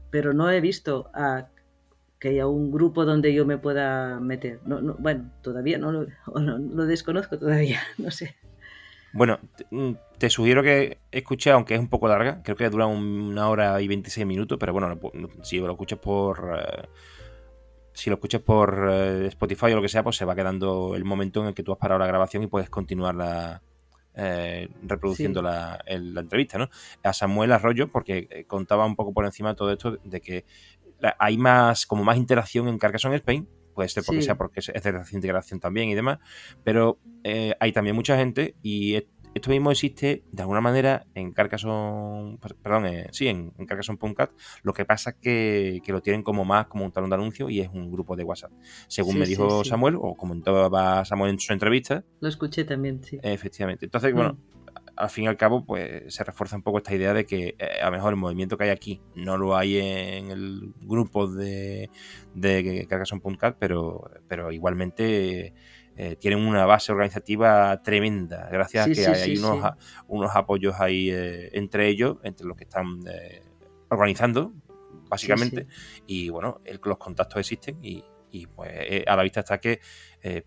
[0.09, 1.47] pero no he visto a
[2.19, 4.59] que haya un grupo donde yo me pueda meter.
[4.65, 8.35] No, no, bueno, todavía no lo, desconozco todavía, no sé.
[9.11, 9.39] Bueno,
[9.71, 13.81] mm, te sugiero que escuches, aunque es un poco larga, creo que dura una hora
[13.81, 14.99] y 26 minutos, pero bueno,
[15.41, 16.59] si lo escuchas por...
[16.59, 16.87] Eh,
[17.91, 21.03] si lo escuchas por eh, Spotify o lo que sea, pues se va quedando el
[21.03, 23.61] momento en el que tú has parado la grabación y puedes continuar la,
[24.21, 26.69] eh, reproduciendo la, entrevista, ¿no?
[27.03, 30.45] A Samuel Arroyo, porque eh, contaba un poco por encima de todo esto de que
[31.17, 35.03] hay más, como más interacción en Carcassonne Spain, puede ser porque sea porque es de
[35.13, 36.19] integración también y demás,
[36.65, 39.05] pero eh, hay también mucha gente y
[39.39, 44.31] esto mismo existe de alguna manera en Carcassonne, perdón, eh, sí, en, en Carcassonne.cat.
[44.63, 47.61] Lo que pasa es que, lo tienen como más como un talón de anuncio y
[47.61, 48.51] es un grupo de WhatsApp.
[48.87, 52.03] Según me dijo Samuel, o comentaba Samuel en su entrevista.
[52.19, 53.19] Lo escuché también, sí.
[53.23, 53.85] Efectivamente.
[53.85, 54.69] Entonces, bueno, mm.
[54.95, 57.81] al fin y al cabo, pues se refuerza un poco esta idea de que eh,
[57.81, 61.89] a lo mejor el movimiento que hay aquí no lo hay en el grupo de,
[62.35, 65.53] de Carcassonne.cat, pero, pero igualmente
[66.01, 69.73] eh, tienen una base organizativa tremenda, gracias a que hay, unos,
[70.07, 73.01] unos, apoyos ahí eh, entre ellos, entre los que están
[73.89, 74.53] organizando,
[75.09, 75.67] básicamente,
[76.07, 78.71] y bueno, los contactos existen y, y pues
[79.05, 79.81] a la vista está que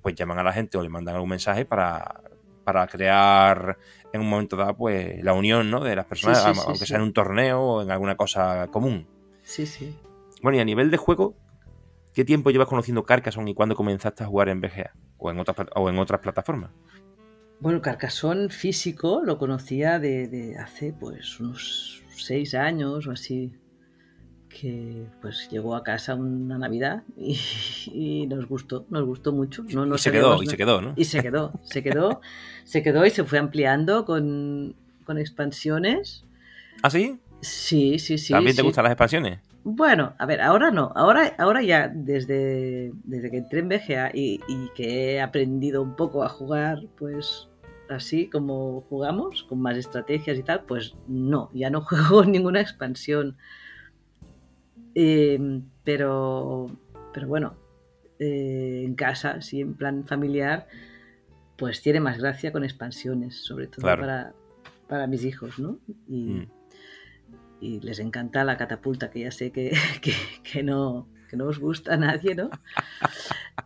[0.00, 2.22] pues llaman a la gente o le mandan algún mensaje para
[2.64, 3.76] para crear
[4.12, 5.80] en un momento dado pues la unión ¿no?
[5.80, 9.06] de las personas, aunque sea en un torneo o en alguna cosa común.
[9.42, 9.98] Sí, sí.
[10.42, 11.36] Bueno, y a nivel de juego,
[12.12, 15.68] ¿qué tiempo llevas conociendo Carcassonne y cuándo comenzaste a jugar en BGA o en otras,
[15.74, 16.70] o en otras plataformas?
[17.60, 23.52] Bueno, Carcassonne físico lo conocía de, de hace pues unos seis años o así
[24.52, 29.64] que pues llegó a casa una Navidad y, nos gustó, nos gustó mucho.
[29.70, 30.94] No, no y se quedó, y se quedó, ¿no?
[30.96, 32.20] Y se quedó, se quedó,
[32.64, 34.74] se quedó y se fue ampliando con,
[35.18, 36.24] expansiones.
[36.82, 37.18] ¿Ah, sí?
[37.40, 38.32] Sí, sí, sí.
[38.32, 39.40] ¿También te gustan las expansiones?
[39.64, 40.92] Bueno, a ver, ahora no.
[40.94, 45.94] Ahora, ahora ya, desde, desde que entré en BGA y, y que he aprendido un
[45.94, 47.48] poco a jugar, pues
[47.88, 53.36] así como jugamos, con más estrategias y tal, pues no, ya no juego ninguna expansión.
[54.94, 56.70] Em, pero,
[57.14, 57.54] pero bueno,
[58.18, 60.66] eh, en casa, sí, en plan familiar,
[61.56, 64.34] pues tiene más gracia con expansiones, sobre todo para,
[64.88, 65.78] para, mis hijos, ¿no?
[66.08, 66.48] Y, mm.
[67.62, 69.72] Y, les encanta la catapulta, que ya sé que,
[70.42, 72.50] que, no, que no os gusta a nadie, ¿no?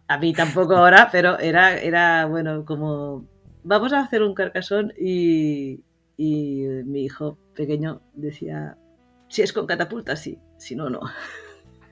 [0.09, 3.27] A mí tampoco ahora, pero era, era bueno, como
[3.65, 5.81] vamos a hacer un carcasón y,
[6.17, 8.77] y mi hijo pequeño decía,
[9.29, 11.01] si es con catapulta, sí si no, no.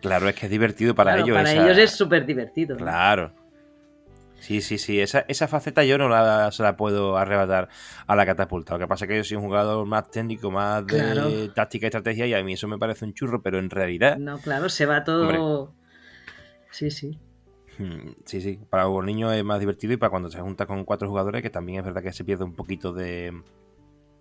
[0.00, 1.36] Claro, es que es divertido para ellos.
[1.36, 2.76] Para ellos es súper divertido.
[2.76, 3.32] Claro.
[4.44, 5.00] Sí, sí, sí.
[5.00, 7.70] Esa, esa faceta yo no la, se la puedo arrebatar
[8.06, 8.74] a la catapulta.
[8.74, 11.88] Lo que pasa es que yo soy un jugador más técnico, más de táctica y
[11.88, 14.18] estrategia, y a mí eso me parece un churro, pero en realidad.
[14.18, 15.72] No, claro, se va todo.
[16.70, 17.18] Sí, sí.
[17.78, 18.60] Hmm, sí, sí.
[18.68, 21.48] Para un niño es más divertido y para cuando se junta con cuatro jugadores, que
[21.48, 23.32] también es verdad que se pierde un poquito de,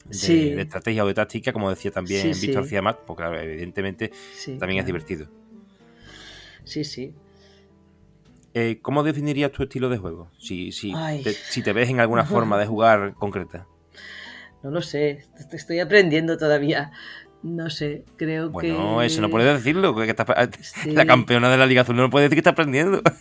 [0.06, 2.78] de, estrategia o de táctica, como decía también Víctor sí.
[3.06, 4.14] porque evidentemente
[4.58, 5.28] también es divertido.
[6.64, 7.14] Sí, sí.
[8.54, 10.30] Eh, ¿Cómo definirías tu estilo de juego?
[10.38, 13.68] Si, si, te, si te ves en alguna forma de jugar concreta.
[14.62, 16.92] No lo sé, estoy aprendiendo todavía.
[17.42, 18.72] No sé, creo que.
[18.72, 19.94] Bueno, eso no puedes decirlo.
[19.96, 20.16] Que
[20.94, 23.02] La campeona de la Liga Azul no puede decir que está aprendiendo.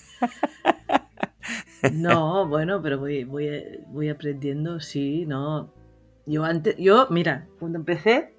[1.92, 5.72] No, bueno, pero voy, voy, voy aprendiendo, sí, no.
[6.26, 8.34] Yo antes, yo, mira, cuando empecé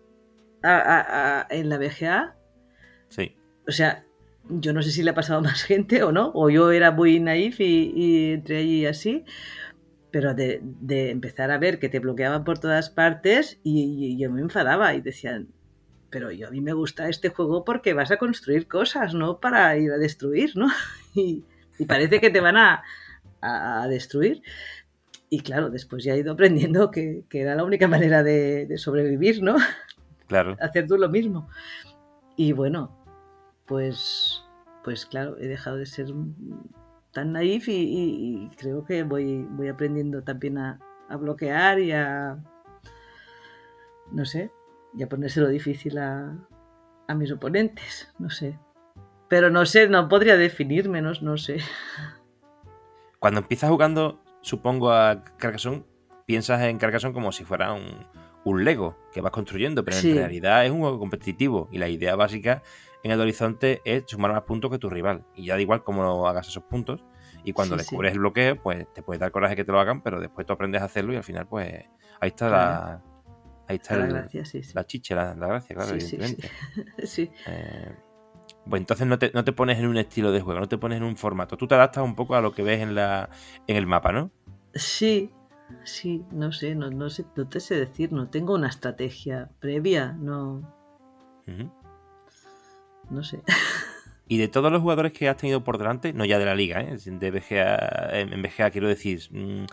[0.63, 2.38] en la BGA,
[3.10, 3.36] sí.
[3.67, 4.06] o sea,
[4.49, 6.91] yo no sé si le ha pasado a más gente o no, o yo era
[6.91, 9.25] muy naif y, entré allí así,
[10.12, 10.62] pero de,
[11.10, 15.49] empezar a ver que te bloqueaban por todas partes y, yo me enfadaba y decían,
[16.10, 19.75] pero yo a mí me gusta este juego porque vas a construir cosas, no para
[19.77, 20.67] ir a destruir, ¿no?
[21.15, 22.84] Y, parece que te van a,
[23.41, 24.43] a destruir.
[25.34, 29.56] Y claro, después ya he ido aprendiendo que, era la única manera de, sobrevivir, ¿no?
[30.27, 30.56] Claro.
[30.62, 31.49] Hacer tú lo mismo.
[32.38, 33.03] Y bueno,
[33.65, 34.43] pues,
[34.84, 36.08] pues claro, he dejado de ser
[37.12, 40.80] tan naif y, creo que voy, voy aprendiendo también a,
[41.19, 42.39] bloquear y a,
[44.12, 44.52] no sé,
[44.95, 46.36] y a ponérselo difícil a,
[47.08, 48.58] a mis oponentes, no sé.
[49.30, 51.58] Pero no sé, no podría definir menos, no sé.
[53.19, 55.84] Cuando empiezas jugando supongo, a Carcassonne,
[56.26, 58.06] piensas en Carcassonne como si fuera un,
[58.63, 62.62] Lego que vas construyendo, pero en realidad es un juego competitivo y la idea básica
[63.04, 65.26] en el horizonte es sumar más puntos que tu rival.
[65.36, 67.04] Y ya da igual cómo hagas esos puntos.
[67.44, 70.22] Y cuando descubres el bloqueo, pues te puede dar coraje que te lo hagan, pero
[70.22, 71.86] después tú aprendes a hacerlo y al final, pues
[72.22, 73.04] ahí está la.
[73.68, 76.50] Ahí está la, gracia, la chicha, la, gracia, claro, evidentemente.
[77.06, 77.32] Sí.
[77.48, 77.96] Eh,
[78.70, 80.98] pues entonces no te, no te, pones en un estilo de juego, no te pones
[80.98, 81.58] en un formato.
[81.58, 83.30] Tú te adaptas un poco a lo que ves en, la,
[83.68, 84.32] en el mapa, ¿no?
[84.74, 85.32] Sí,
[85.84, 90.13] sí, no sé, no, no sé, no te sé decir, no tengo una estrategia previa,
[90.13, 90.62] no.
[93.10, 93.42] No sé.
[94.26, 96.82] Y de todos los jugadores que has tenido por delante, no ya de la liga,
[96.82, 96.98] ¿eh?
[96.98, 99.66] de BGA, en BGA quiero decir, mm,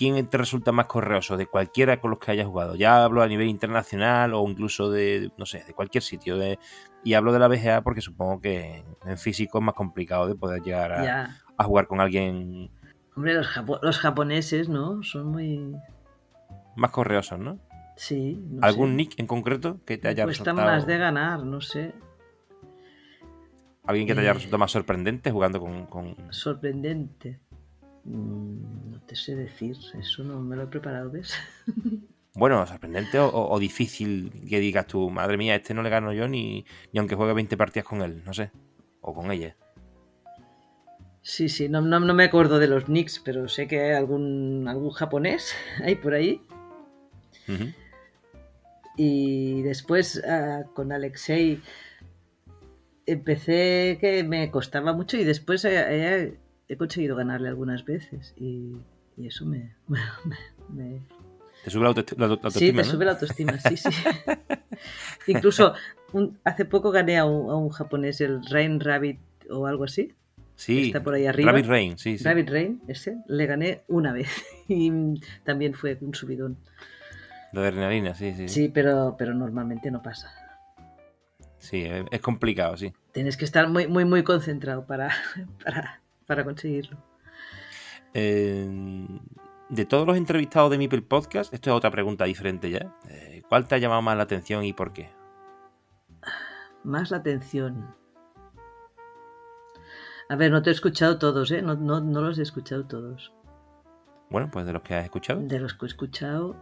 [0.00, 2.74] ¿quién te resulta más correoso de cualquiera con los que hayas jugado?
[2.74, 6.38] Ya hablo a nivel internacional o incluso de, no sé, de cualquier sitio.
[6.38, 6.58] De,
[7.04, 10.62] y hablo de la BGA porque supongo que en físico es más complicado de poder
[10.62, 12.70] llegar a, jugar con alguien.
[13.14, 13.46] Hombre, los,
[13.82, 15.02] los, japoneses, ¿no?
[15.02, 15.76] Son muy.
[16.76, 17.58] Más correosos, ¿no?
[18.00, 18.42] Sí.
[18.62, 20.56] ¿Algún nick en concreto que te haya resultado.
[20.56, 21.92] más de ganar, no sé.
[23.84, 26.16] ¿Alguien que te haya eh, resultado más sorprendente jugando con, con...
[26.30, 27.40] Sorprendente.
[28.04, 31.34] Mm, no te sé decir, eso no me lo he preparado, ¿ves?
[32.32, 36.64] Bueno, sorprendente o, difícil que digas tú, madre mía, este no le gano yo ni,
[36.92, 38.52] ni aunque juegue 20 partidas con él, no sé,
[39.00, 39.56] o con ella.
[41.22, 44.90] Sí, sí, no, no, me acuerdo de los Knicks, pero sé que hay algún, algún
[44.90, 46.40] japonés ahí por ahí.
[49.02, 51.58] Y después ah, con Alexei
[53.06, 56.36] empecé que me costaba mucho y después he,
[56.76, 58.76] conseguido ganarle algunas veces y,
[59.16, 59.74] eso me,
[61.64, 62.28] Te sube la, autoestima.
[62.50, 63.88] Sí, te sube la autoestima, sí, sí.
[65.28, 65.72] Incluso
[66.44, 70.12] hace poco gané a un, japonés, el Rain Rabbit o algo así.
[70.56, 71.52] Sí, está por ahí arriba.
[71.52, 72.24] Rabbit Rain, sí, sí.
[72.24, 74.28] Rabbit Rain, ese, le gané una vez
[74.68, 74.92] y
[75.42, 76.58] también fue un subidón.
[77.52, 78.48] De adrenalina, sí, sí.
[78.48, 80.30] Sí, pero, pero normalmente no pasa.
[81.58, 82.92] Sí, es complicado, sí.
[83.12, 85.10] Tienes que estar muy, muy, muy concentrado para,
[86.26, 86.96] para, conseguirlo.
[88.14, 89.06] Eh,
[89.68, 92.96] de todos los entrevistados de Mipel Podcast, esto es otra pregunta diferente ya.
[93.08, 95.10] Eh, ¿Cuál te ha llamado más la atención y por qué?
[96.82, 97.94] Más la atención.
[100.28, 101.60] A ver, no te he escuchado todos, ¿eh?
[101.60, 103.32] No, los he escuchado todos.
[104.30, 105.40] Bueno, pues de los que has escuchado.
[105.40, 106.56] De los que he escuchado,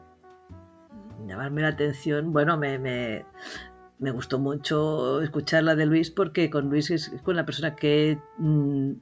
[1.26, 2.32] llamarme la atención.
[2.32, 7.44] Bueno, me, me, gustó mucho escuchar la de Luis porque con Luis es, con la
[7.44, 8.92] persona que mm,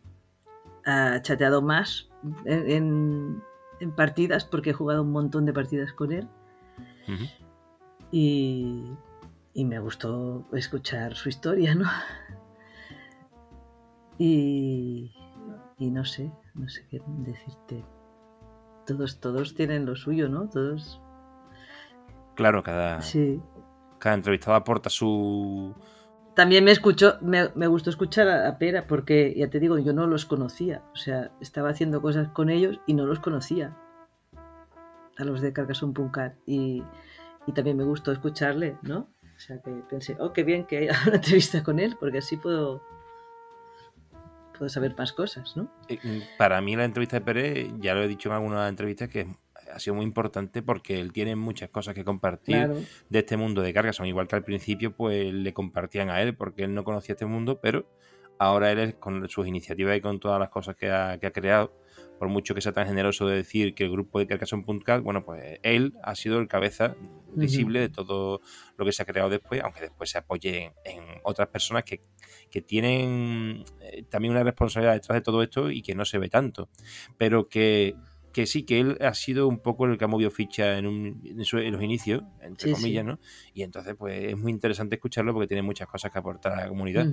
[0.84, 2.08] ha chateado más
[2.44, 3.42] en,
[3.94, 6.28] partidas porque he jugado un montón de partidas con él.
[8.10, 8.84] y,
[9.54, 11.86] y me gustó escuchar su historia, ¿no?
[14.18, 15.12] Y,
[15.78, 17.84] no sé, no sé qué decirte.
[18.86, 20.48] Todos, todos tienen lo suyo, ¿no?
[20.48, 21.02] Todos.
[22.36, 23.42] Claro, cada, sí.
[23.98, 25.74] cada entrevistado aporta su.
[26.34, 30.26] También me escuchó, me, gustó escuchar a, Pera, porque ya te digo, yo no los
[30.26, 30.82] conocía.
[30.92, 33.74] O sea, estaba haciendo cosas con ellos y no los conocía.
[35.16, 36.34] A los de Carcassonne Punkat.
[36.46, 36.84] Y,
[37.46, 39.08] y también me gustó escucharle, ¿no?
[39.34, 42.36] O sea que pensé, oh, qué bien que haya una entrevista con él, porque así
[42.36, 42.82] puedo
[44.56, 45.70] puedo saber más cosas, ¿no?
[45.88, 49.08] Eh, mm, para mí la entrevista de Pérez, ya lo he dicho en algunas entrevistas,
[49.08, 49.26] que
[49.76, 52.70] ha sido muy importante porque él tiene muchas cosas que compartir
[53.10, 53.96] de este mundo de cargas.
[53.96, 57.26] Son igual que al principio, pues le compartían a él porque él no conocía este
[57.26, 57.86] mundo, pero
[58.38, 61.74] ahora él, con sus iniciativas y con todas las cosas que ha, que ha creado,
[62.18, 65.60] por mucho que sea tan generoso de decir que el grupo de Carcassonne.cat, bueno, pues
[65.62, 66.96] él ha sido el cabeza
[67.34, 68.40] visible de todo
[68.78, 72.00] lo que se ha creado después, aunque después se apoye en, otras personas que,
[72.66, 76.70] tienen eh, también una responsabilidad detrás de todo esto y que no se ve tanto,
[77.18, 77.94] pero que
[78.36, 81.82] que sí, que él ha sido un poco el que ha movido ficha en, los
[81.82, 83.18] inicios, entre comillas, ¿no?
[83.54, 86.68] Y entonces, pues es muy interesante escucharlo porque tiene muchas cosas que aportar a la
[86.68, 87.06] comunidad.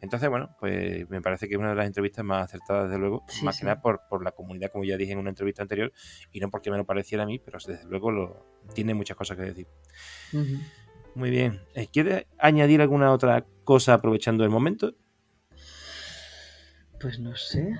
[0.00, 3.26] Entonces, bueno, pues me parece que es una de las entrevistas más acertadas, desde luego,
[3.42, 5.92] más que nada por, por, la comunidad, como ya dije en una entrevista anterior,
[6.32, 9.36] y no porque me lo pareciera a mí, pero desde luego lo, tiene muchas cosas
[9.36, 9.66] que decir.
[11.14, 11.60] Muy bien.
[11.74, 14.94] Eh, ¿Quieres añadir alguna otra cosa aprovechando el momento?
[16.98, 17.76] Pues no sé.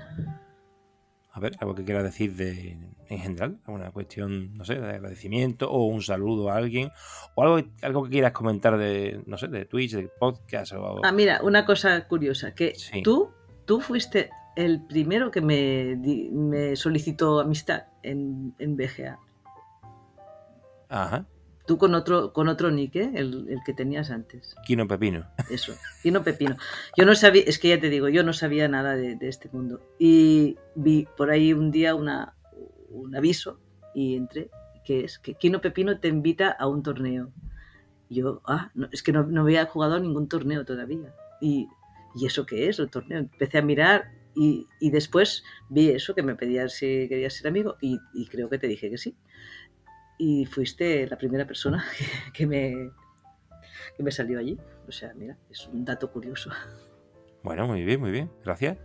[1.33, 5.71] A ver, algo que quieras decir de, en general, alguna cuestión, no sé, de agradecimiento
[5.71, 6.91] o un saludo a alguien
[7.35, 11.01] o algo, algo que quieras comentar de, no sé, de Twitch, de podcast o algo.
[11.05, 13.31] Ah, mira, una cosa curiosa, que tú,
[13.65, 15.95] tú fuiste el primero que me,
[16.31, 19.17] me solicitó amistad en, en BGA.
[20.89, 21.25] Ajá.
[21.71, 23.11] Tú con otro, con otro nick, ¿eh?
[23.15, 24.57] el, que tenías antes.
[24.65, 25.25] Quino Pepino.
[25.49, 26.57] Eso, Quino Pepino.
[26.97, 29.79] Yo no sabía, es que ya te digo, yo no sabía nada de, este mundo.
[29.97, 32.35] Y vi por ahí un día una,
[32.89, 33.57] un aviso
[33.95, 34.49] y entré,
[34.83, 37.31] que es que Quino Pepino te invita a un torneo.
[38.09, 41.15] yo, ah, es que no, no, había jugado ningún torneo todavía.
[41.39, 41.69] Y,
[42.15, 43.19] ¿y eso qué es el torneo?
[43.19, 47.77] Empecé a mirar y, y, después vi eso, que me pedías si querías ser amigo
[47.79, 49.15] y, y creo que te dije que sí
[50.21, 51.83] y fuiste la primera persona
[52.33, 52.91] que, me,
[53.97, 54.55] que me salió allí.
[54.87, 56.51] O sea, mira, es un dato curioso.
[57.41, 58.77] Bueno, muy bien, muy bien, gracias.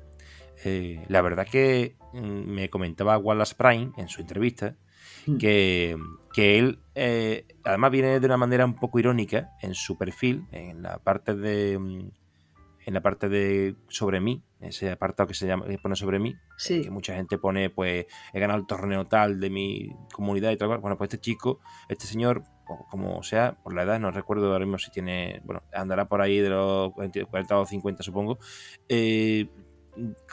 [0.65, 4.77] Eh, la verdad que mm, me comentaba Wallace Prime en su entrevista
[5.27, 5.37] mm.
[5.37, 5.99] que,
[6.33, 10.83] que él eh, además viene de una manera un poco irónica en su perfil, en
[10.83, 12.11] la parte de mm,
[12.87, 16.37] en la parte de sobre mí, ese apartado que se llama que pone sobre mí,
[16.65, 20.79] que mucha gente pone pues he ganado el torneo tal de mi comunidad y tal
[20.79, 21.59] bueno pues este chico
[21.89, 22.45] este señor
[22.89, 26.39] como sea por la edad no recuerdo ahora mismo si tiene bueno andará por ahí
[26.39, 28.39] de los 40 o 50 supongo.
[28.89, 29.49] Eh,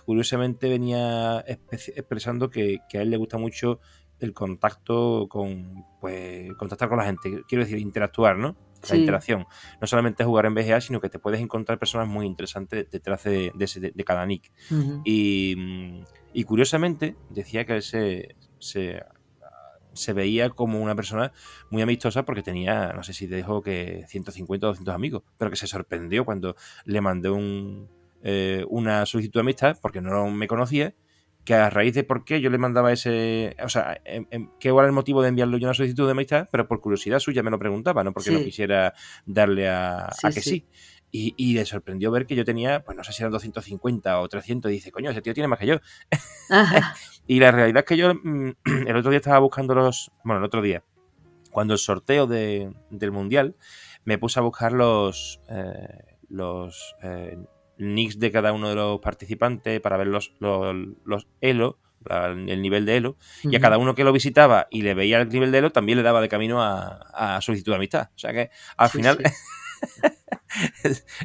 [0.05, 3.79] curiosamente venía expresando que, que, a él le gusta mucho
[4.19, 8.55] el contacto con pues contactar con la gente quiero decir interactuar no
[8.89, 9.45] la interacción.
[9.79, 13.51] No solamente jugar en BGA, sino que te puedes encontrar personas muy interesantes detrás de,
[13.55, 14.51] de, cada nick.
[15.05, 16.03] y,
[16.33, 19.03] Y curiosamente decía que él se, se,
[19.93, 21.31] se veía como una persona
[21.69, 25.51] muy amistosa porque tenía, no sé si te dijo que 150 o 200 amigos, pero
[25.51, 26.55] que se sorprendió cuando
[26.85, 27.89] le mandé un,
[28.23, 30.93] eh, una solicitud de amistad porque no me conocía
[31.45, 33.55] que a raíz de por qué yo le mandaba ese.
[33.63, 36.47] O sea, en, en, qué era el motivo de enviarle yo una solicitud de amistad,
[36.51, 38.35] pero por curiosidad suya me lo preguntaba, no porque Sí.
[38.35, 38.93] no quisiera
[39.25, 40.49] darle a, Sí, a que sí.
[40.49, 40.65] sí.
[41.15, 44.27] Y, y le sorprendió ver que yo tenía, pues no sé si eran 250 o
[44.27, 45.77] 300, y dice, coño, ese tío tiene más que yo.
[47.27, 48.49] Y la realidad es que yo mm,
[48.87, 50.11] el otro día estaba buscando los.
[50.23, 50.83] Bueno, el otro día,
[51.51, 53.55] cuando el sorteo de- del mundial,
[54.05, 55.39] me puse a buscar los.
[55.49, 57.37] eh, los eh,
[57.77, 61.79] nicks de cada uno de los participantes para ver los, los, los elo,
[62.47, 63.17] el nivel de elo.
[63.43, 65.97] Y a cada uno que lo visitaba y le veía el nivel de elo, también
[65.97, 68.09] le daba de camino a, a solicitud de amistad.
[68.15, 69.23] O sea que al Sí, final sí.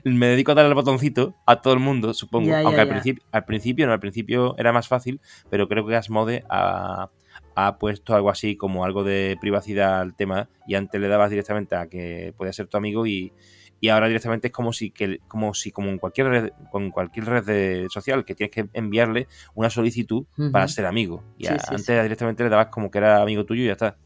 [0.05, 2.49] me dedico a darle el botoncito a todo el mundo, supongo.
[2.49, 2.93] Ya, ya, Aunque al, ya.
[2.93, 5.21] principio, al principio no, al principio era más fácil,
[5.51, 7.11] pero creo que Asmode ha,
[7.55, 11.77] ha puesto algo así como algo de privacidad al tema y antes le dabas directamente
[11.77, 13.33] a que podía ser tu amigo y,
[13.81, 17.27] y ahora directamente es como si que como si como en cualquier red, con cualquier
[17.27, 21.23] red de- social que tienes que enviarle una solicitud para ser amigo.
[21.39, 21.93] Y Sí, a- sí, antes sí.
[22.03, 23.97] directamente le dabas como que era amigo tuyo y ya está.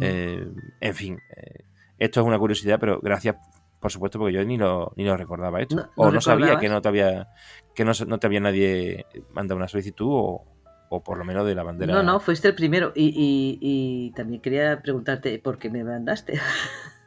[0.00, 0.46] Eh,
[0.80, 1.64] en fin, eh,
[1.98, 3.36] esto es una curiosidad, pero gracias,
[3.80, 5.76] por supuesto, porque yo ni lo, ni lo recordaba esto.
[5.76, 7.28] No- no o no sabía que no te había
[7.74, 10.44] que no, no te había nadie mandado una solicitud o,
[10.90, 11.94] o por lo menos de la bandera.
[11.94, 12.92] No, no, fuiste el primero.
[12.94, 16.38] Y, y- y también quería preguntarte por qué me mandaste.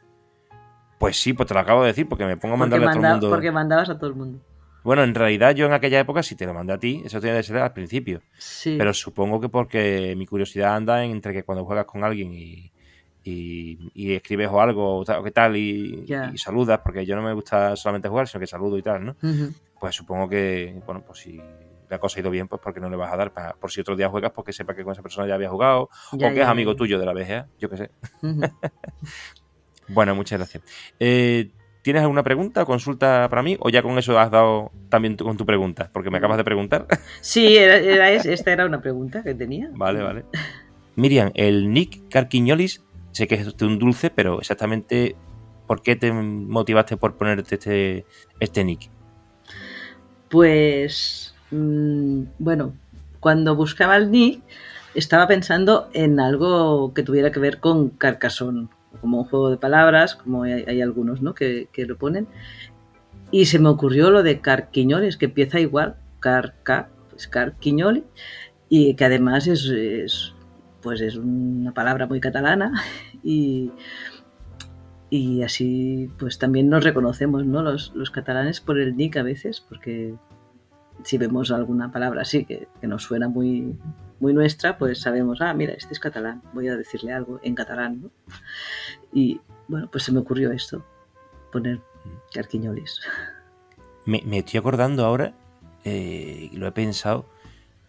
[1.02, 3.02] Pues sí, pues te lo acabo de decir porque me pongo a mandarle a todo
[3.02, 3.30] el mundo.
[3.30, 4.38] porque mandabas a todo el mundo.
[4.84, 7.38] Bueno, en realidad yo en aquella época sí te lo mandé a ti, eso tiene
[7.38, 8.22] que ser al principio.
[8.38, 8.76] Sí.
[8.78, 12.70] Pero supongo que porque mi curiosidad anda entre que cuando juegas con alguien y,
[13.24, 17.22] y, y escribes o algo o tal, o qué tal y, saludas, porque yo no
[17.22, 19.16] me gusta solamente jugar, sino que saludo y tal, ¿no?
[19.80, 21.42] Pues supongo que, bueno, pues si
[21.88, 23.80] la cosa ha ido bien, pues porque no le vas a dar, para, por si
[23.80, 26.46] otro día juegas, porque sepa que con esa persona ya había jugado o que es
[26.46, 27.90] amigo tuyo de la BGA, yo qué sé.
[29.92, 30.62] Bueno, muchas gracias.
[30.98, 31.50] Eh,
[31.82, 33.56] ¿Tienes alguna pregunta o consulta para mí?
[33.58, 35.90] ¿O ya con eso has dado también tu- con tu pregunta?
[35.92, 36.86] Porque me acabas de preguntar.
[37.20, 39.68] Sí, era, era es- esta era una pregunta que tenía.
[39.74, 40.24] Vale, vale.
[40.94, 42.82] Miriam, el Nick Carquiñolis,
[43.12, 45.16] sé que es un dulce, pero exactamente,
[45.66, 48.06] ¿por qué te motivaste por ponerte este,
[48.38, 48.88] este Nick?
[50.28, 52.74] Pues, mm, bueno,
[53.20, 54.42] cuando buscaba el nick,
[54.94, 58.68] estaba pensando en algo que tuviera que ver con Carcassonne,
[59.02, 61.34] como un juego de palabras, como hay, hay algunos ¿no?
[61.34, 62.26] que, que lo ponen.
[63.30, 68.04] Y se me ocurrió lo de Carquiñoles, que empieza igual, Carca, pues Carquiñoli,
[68.68, 70.34] y que además es, es,
[70.80, 72.72] pues es una palabra muy catalana
[73.22, 73.72] y,
[75.10, 77.62] y así pues también nos reconocemos ¿no?
[77.62, 80.14] los, los catalanes por el nick a veces, porque
[81.04, 83.76] si vemos alguna palabra así que, que nos suena muy,
[84.20, 88.02] muy nuestra, pues sabemos, ah, mira, este es catalán, voy a decirle algo en catalán.
[88.02, 88.10] ¿no?
[89.12, 90.84] Y bueno, pues se me ocurrió esto,
[91.52, 91.80] poner
[92.32, 93.00] carquiñolis.
[94.06, 95.34] Me, me estoy acordando ahora,
[95.84, 97.26] eh, lo he pensado,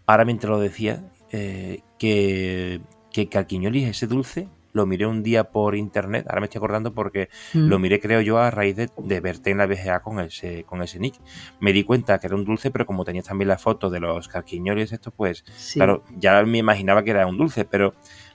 [0.06, 5.76] ahora mientras lo decía, eh, que, que Carquiñolis, ese dulce, lo miré un día por
[5.76, 7.68] internet, ahora me estoy acordando porque Mm.
[7.70, 10.82] lo miré creo yo a raíz de, de verte en la BGA con ese, con
[10.84, 11.16] ese nick.
[11.60, 14.28] Me di cuenta que era un dulce, pero como tenías también la foto de los
[14.28, 15.80] carquiñolis estos, pues Sí.
[15.80, 17.94] claro, ya me imaginaba que era un dulce, pero,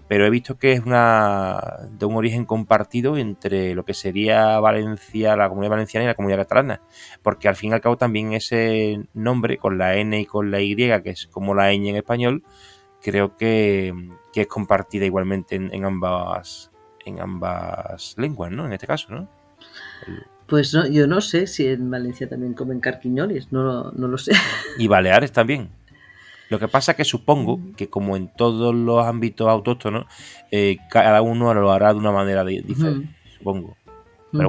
[0.08, 5.36] pero he visto que es una de un origen compartido entre lo que sería Valencia,
[5.36, 6.80] la comunidad valenciana y la comunidad catalana.
[7.22, 10.60] Porque al fin y al cabo también ese nombre, con la N y con la
[10.60, 12.42] Y, que es como la ñ en español,
[13.02, 13.94] creo que,
[14.32, 16.70] que es compartida igualmente en, en ambas
[17.04, 18.66] en ambas lenguas, ¿no?
[18.66, 19.28] En este caso, ¿no?
[20.46, 22.80] Pues no, yo no sé si en Valencia también comen
[23.50, 24.32] no, lo- no lo sé.
[24.78, 25.68] Y Baleares también.
[26.50, 30.06] Lo que pasa que supongo que como en todos los ámbitos autóctonos,
[30.50, 33.76] eh, cada uno lo hará de una manera di- diferente, supongo.
[34.32, 34.48] Pero.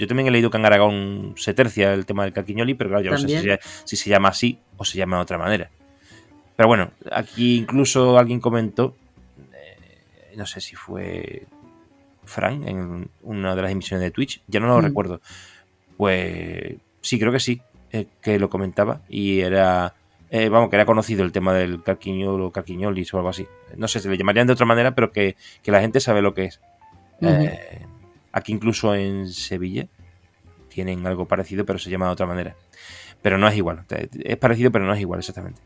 [0.00, 3.04] Yo también he leído que en Aragón se tercia el tema del carquiñoli, pero claro,
[3.04, 5.70] yo no sé si se, si se llama así o se llama de otra manera.
[6.56, 8.94] Pero bueno, aquí incluso alguien comentó,
[9.52, 11.46] eh, no sé si fue
[12.24, 15.20] Fran en una de las emisiones de Twitch, ya no lo recuerdo.
[15.96, 17.60] Pues sí, creo que sí,
[17.90, 19.94] eh, que lo comentaba y era,
[20.30, 23.46] eh, vamos, que era conocido el tema del carquiñol o carquiñolis o algo así.
[23.76, 26.34] No sé, se le llamarían de otra manera, pero que, que la gente sabe lo
[26.34, 26.60] que es.
[27.20, 27.84] Eh,
[28.32, 29.86] aquí incluso en Sevilla
[30.68, 32.54] tienen algo parecido, pero se llama de otra manera.
[33.22, 33.84] Pero no es igual.
[34.22, 35.60] Es parecido, pero no es igual exactamente.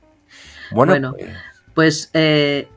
[0.71, 1.13] Bueno, Bueno.
[1.15, 1.31] pues,
[1.75, 2.69] Pues eh,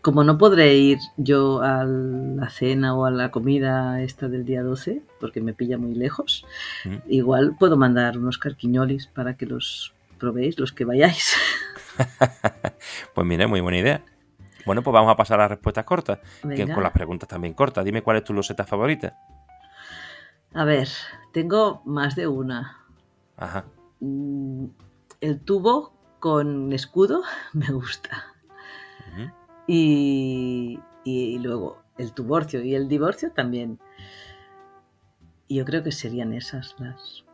[0.00, 4.62] como no podré ir yo a la cena o a la comida esta del día
[4.62, 6.44] 12, porque me pilla muy lejos,
[6.84, 6.96] Mm.
[7.08, 9.92] igual puedo mandar unos carquiñolis para que los
[10.22, 11.36] probéis, los que vayáis.
[13.14, 14.04] pues mira, muy buena idea.
[14.64, 16.20] Bueno, pues vamos a pasar a las respuestas cortas,
[16.54, 17.84] que con las preguntas también cortas.
[17.84, 19.18] Dime cuál es tu loseta favorita.
[20.54, 20.88] A ver,
[21.32, 22.78] tengo más de una.
[23.36, 23.64] Ajá.
[24.00, 24.66] Mm,
[25.20, 28.26] El tubo con escudo me gusta.
[29.66, 33.78] Y, y luego el divorcio y el divorcio también.
[35.48, 37.24] Y yo creo que serían esas las.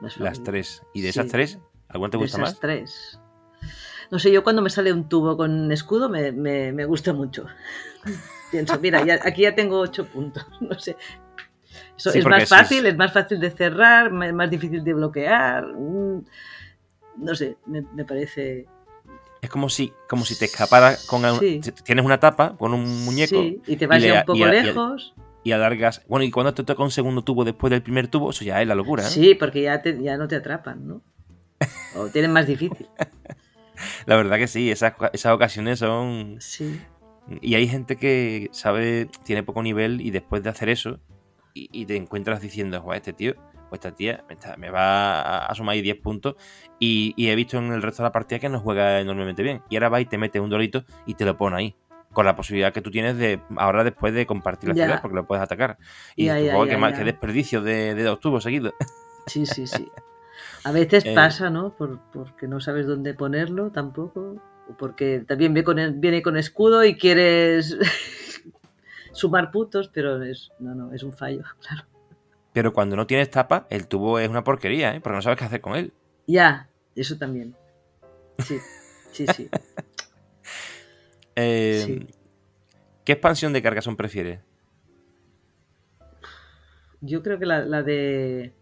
[0.00, 0.82] Las, Las tres.
[0.92, 1.20] ¿Y de Sí.
[1.20, 1.58] esas tres,
[1.92, 2.60] alguna te De gusta esas más?
[2.60, 3.20] tres.
[4.10, 7.46] No sé, yo cuando me sale un tubo con escudo me, me- me gusta mucho.
[8.50, 10.44] Pienso, mira, ya- aquí ya tengo ocho puntos.
[10.60, 10.96] No sé.
[11.96, 14.92] Eso Sí, es más es- fácil, es más fácil de cerrar, ma- más difícil de
[14.94, 15.66] bloquear.
[15.66, 16.24] mm,
[17.18, 18.66] No sé, me, me parece.
[19.40, 21.60] Es como si, como si te escapara con Sí.
[21.84, 24.42] tienes una tapa con un muñeco Sí, y te vas y le- un poco y
[24.42, 25.14] a- y a- lejos.
[25.44, 26.02] y alargas.
[26.08, 28.68] Bueno, y cuando te toca un segundo tubo después del primer tubo, eso ya es
[28.68, 29.02] la locura.
[29.02, 29.06] ¿eh?
[29.06, 31.02] Sí, porque ya, te- ya no te atrapan, ¿no?
[31.96, 32.88] O tienen más difícil.
[34.06, 36.36] La verdad que sí, esas, esas ocasiones son.
[36.40, 36.80] Sí.
[37.40, 40.98] Y hay gente que sabe, tiene poco nivel y después de hacer eso,
[41.54, 43.34] y, y te encuentras diciendo, "Joder, este tío
[43.70, 46.34] o esta tía me, está- me va a, a sumar ahí 10 puntos.
[46.78, 49.62] Y, y he visto en el resto de la partida que no juega enormemente bien.
[49.70, 51.76] Y ahora va y te mete un dorito y te lo pone ahí.
[52.12, 54.84] Con la posibilidad que tú tienes de ahora después de compartir la Ya.
[54.84, 55.78] ciudad porque lo puedes atacar.
[56.16, 56.96] Y Ya, dices, ya, "Joder, ya, qué, ma- ya.
[56.98, 58.74] qué desperdicio de, de dos tubos seguidos.
[59.26, 59.88] Sí, sí, sí.
[60.64, 61.14] A veces Eh.
[61.14, 61.76] pasa, ¿no?
[61.76, 64.40] Por, porque no sabes dónde ponerlo tampoco.
[64.68, 67.76] O porque también viene con, el- viene con escudo y quieres
[69.12, 71.84] sumar puntos, pero es, no, no, es un fallo, claro.
[72.52, 75.00] Pero cuando no tienes tapa, el tubo es una porquería, ¿eh?
[75.00, 75.92] Porque no sabes qué hacer con él.
[76.26, 77.54] Ya, eso también.
[78.38, 78.58] Sí,
[79.10, 79.48] sí, sí.
[81.34, 82.06] Eh, Sí.
[83.06, 84.40] ¿Qué expansión de Carcassonne prefieres?
[87.00, 88.52] Yo creo que la, la de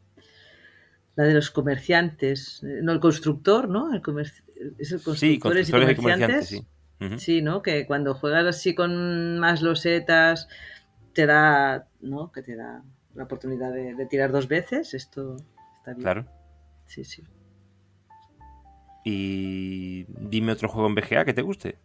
[1.16, 3.92] la de los comerciantes, eh, no el constructor, ¿no?
[3.92, 4.32] El comer-
[4.78, 6.48] es el Sí, constructores y constructores y comerciantes.
[6.48, 6.66] sí.
[7.16, 7.62] Sí, ¿no?
[7.62, 10.48] Que cuando juegas así con más losetas
[11.14, 12.30] te da, ¿no?
[12.30, 12.82] Que te da
[13.14, 14.92] la oportunidad de, de tirar dos veces.
[14.92, 15.36] Esto
[15.78, 16.02] está bien.
[16.02, 16.26] Claro.
[16.86, 17.22] Sí, sí.
[19.04, 21.78] Y dime otro juego en BGA que te guste.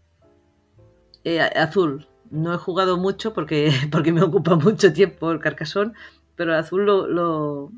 [1.24, 2.08] Eh, azul.
[2.30, 5.94] No he jugado mucho porque, porque me ocupa mucho tiempo el carcasón,
[6.36, 7.72] pero el azul lo, lo,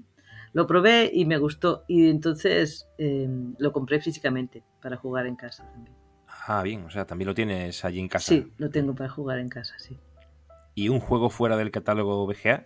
[0.53, 1.83] lo probé y me gustó.
[1.87, 3.27] Y entonces eh,
[3.57, 5.95] lo compré físicamente para jugar en casa también.
[6.47, 8.25] Ah, bien, o sea, también lo tienes allí en casa.
[8.27, 9.99] Sí, lo tengo para jugar en casa, sí.
[10.75, 12.65] ¿Y un juego fuera del catálogo BGA?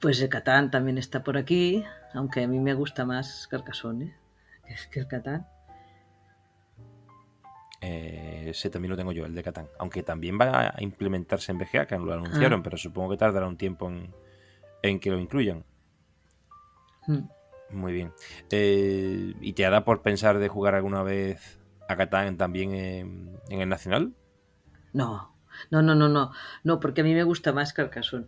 [0.00, 4.16] Pues el Catán también está por aquí, aunque a mí me gusta más Carcassonne
[4.68, 4.76] ¿eh?
[4.90, 5.46] que- el Catán.
[7.82, 9.66] Eh, ese también lo tengo yo, el de Catán.
[9.78, 12.62] Aunque también va a implementarse en BGA, que no lo anunciaron, Ah.
[12.62, 14.12] pero supongo que tardará un tiempo en,
[14.82, 15.64] en que lo incluyan.
[17.06, 17.28] Mm.
[17.70, 18.12] Muy bien.
[18.50, 21.58] Eh, ¿Y te ha dado por pensar de jugar alguna vez
[21.88, 24.12] a Catán también en, en el Nacional?
[24.92, 25.34] No,
[25.70, 26.32] no, no, no, no,
[26.64, 28.26] no, porque a mí me gusta más Carcassonne.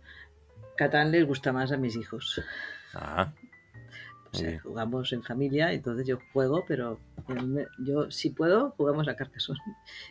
[0.77, 2.41] Catán les gusta más a mis hijos.
[2.93, 3.31] Ah,
[4.31, 6.99] O sea, jugamos en familia, entonces yo juego, pero
[7.79, 9.59] yo si puedo jugamos a Carcassonne.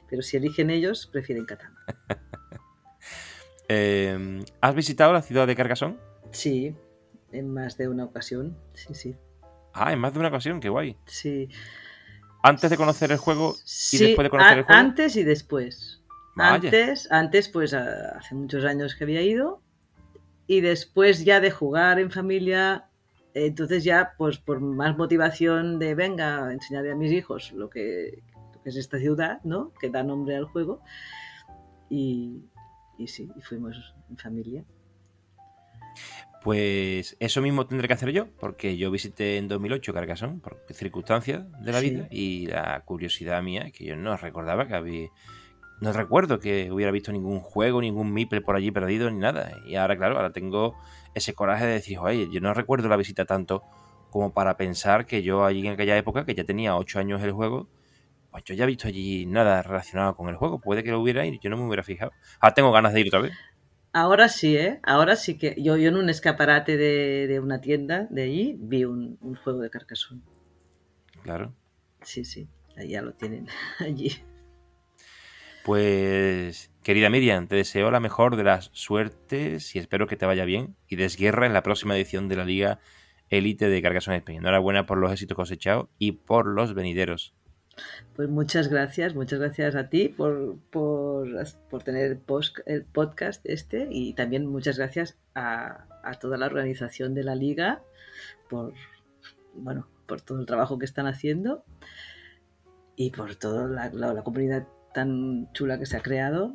[0.09, 1.75] Pero si eligen ellos, prefieren Catán.
[3.69, 6.12] eh, ¿Has visitado la ciudad de Carcassonne?
[6.33, 6.75] Sí,
[7.31, 8.57] en más de una ocasión.
[8.75, 9.17] Sí, sí,
[9.75, 10.97] Ah, en más de una ocasión, qué guay.
[11.07, 11.49] sí.
[12.45, 14.81] Antes de conocer el juego y Sí, después de conocer el juego.
[14.81, 16.03] Antes y después.
[16.35, 16.55] Vaya.
[16.57, 19.63] Antes, antes, pues hace muchos años que había ido.
[20.49, 22.87] Y después ya de jugar en familia,
[23.35, 28.23] entonces ya, pues por más motivación de venga, enseñaré a mis hijos lo que,
[28.55, 29.73] lo que es esta ciudad, ¿no?
[29.81, 30.83] Que da nombre al juego.
[31.89, 32.43] Y,
[32.99, 34.65] y sí, y fuimos en familia.
[36.43, 41.45] Pues eso mismo tendré que hacer yo, porque yo visité en 2008 Carcassonne por circunstancias
[41.61, 41.91] de la Sí.
[41.91, 45.09] vida y la curiosidad mía, que yo no recordaba que había...
[45.81, 49.53] No recuerdo que hubiera visto ningún juego, ningún Meeple por allí perdido, ni nada.
[49.67, 50.77] Y ahora, claro, ahora tengo
[51.15, 53.63] ese coraje de decir, oye, yo no recuerdo la visita tanto
[54.11, 57.33] como para pensar que yo allí en aquella época, que ya tenía 8 años el
[57.33, 57.69] juego,
[58.31, 60.61] pues yo ya he visto allí nada relacionado con el juego.
[60.61, 62.13] Puede que lo hubiera y yo no me hubiera fijado.
[62.41, 63.33] Ahora tengo ganas de ir otra vez.
[63.93, 64.81] Ahora sí, ¿eh?
[64.83, 68.85] Ahora sí que yo, yo en un escaparate de, de una tienda de allí vi
[68.85, 70.23] un, un juego de Carcassonne.
[71.23, 71.55] Claro.
[72.03, 74.13] Sí, sí, ahí ya lo tienen allí.
[75.65, 80.45] Pues, querida Miriam, te deseo la mejor de las suertes y espero que te vaya
[80.45, 82.81] bien y desguerra en la próxima edición de la Liga
[83.29, 84.39] Elite de Carcassonne Spain.
[84.39, 87.35] Enhorabuena por los éxitos cosechados y por los venideros.
[88.15, 91.29] Pues muchas gracias, muchas gracias a ti por, por,
[91.71, 92.21] por tener
[92.67, 97.83] el podcast este y también muchas gracias a, a toda la organización de la liga
[98.51, 98.75] por,
[99.55, 101.65] bueno, por todo el trabajo que están haciendo
[102.97, 106.55] y por toda la, comunidad tan chula que se ha creado.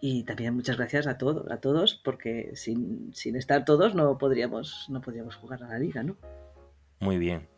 [0.00, 5.00] Y también muchas gracias a todos, a todos, porque sin, estar todos no podríamos, no
[5.00, 6.16] podríamos jugar a la liga, ¿no?
[7.00, 7.48] Muy bien.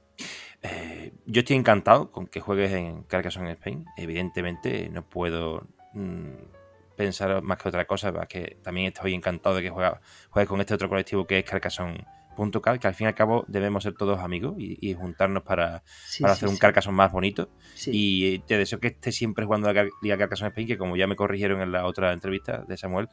[0.71, 3.85] Eh, yo estoy encantado con que juegues en Carcassonne Spain.
[3.97, 6.35] Evidentemente no puedo mm,
[6.97, 10.89] pensar más que otra cosa, que también estoy encantado de que juegues con este otro
[10.89, 12.05] colectivo que es Carcassonne
[12.37, 15.83] punto cal, que al fin y al cabo debemos ser todos amigos y, juntarnos para,
[16.23, 17.49] hacer un Carcassonne más bonito.
[17.87, 21.17] Y te deseo que estés siempre jugando la Liga Carcassonne Spain, que como ya me
[21.17, 23.09] corrigieron en la otra entrevista de Samuel,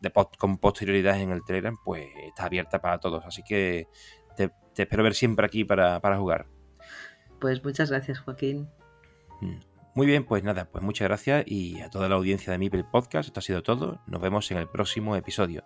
[0.00, 3.24] de con posterioridad en el Telegram, pues está abierta para todos.
[3.26, 3.88] Así que
[4.36, 6.46] te, espero ver siempre aquí para, para, jugar.
[7.42, 8.68] Pues muchas gracias, Joaquín.
[9.40, 9.56] Mm.
[9.96, 13.26] Muy bien, pues nada, pues muchas gracias y a toda la audiencia de Mipel Podcast,
[13.26, 14.00] esto ha sido todo.
[14.06, 15.64] Nos vemos en el próximo episodio.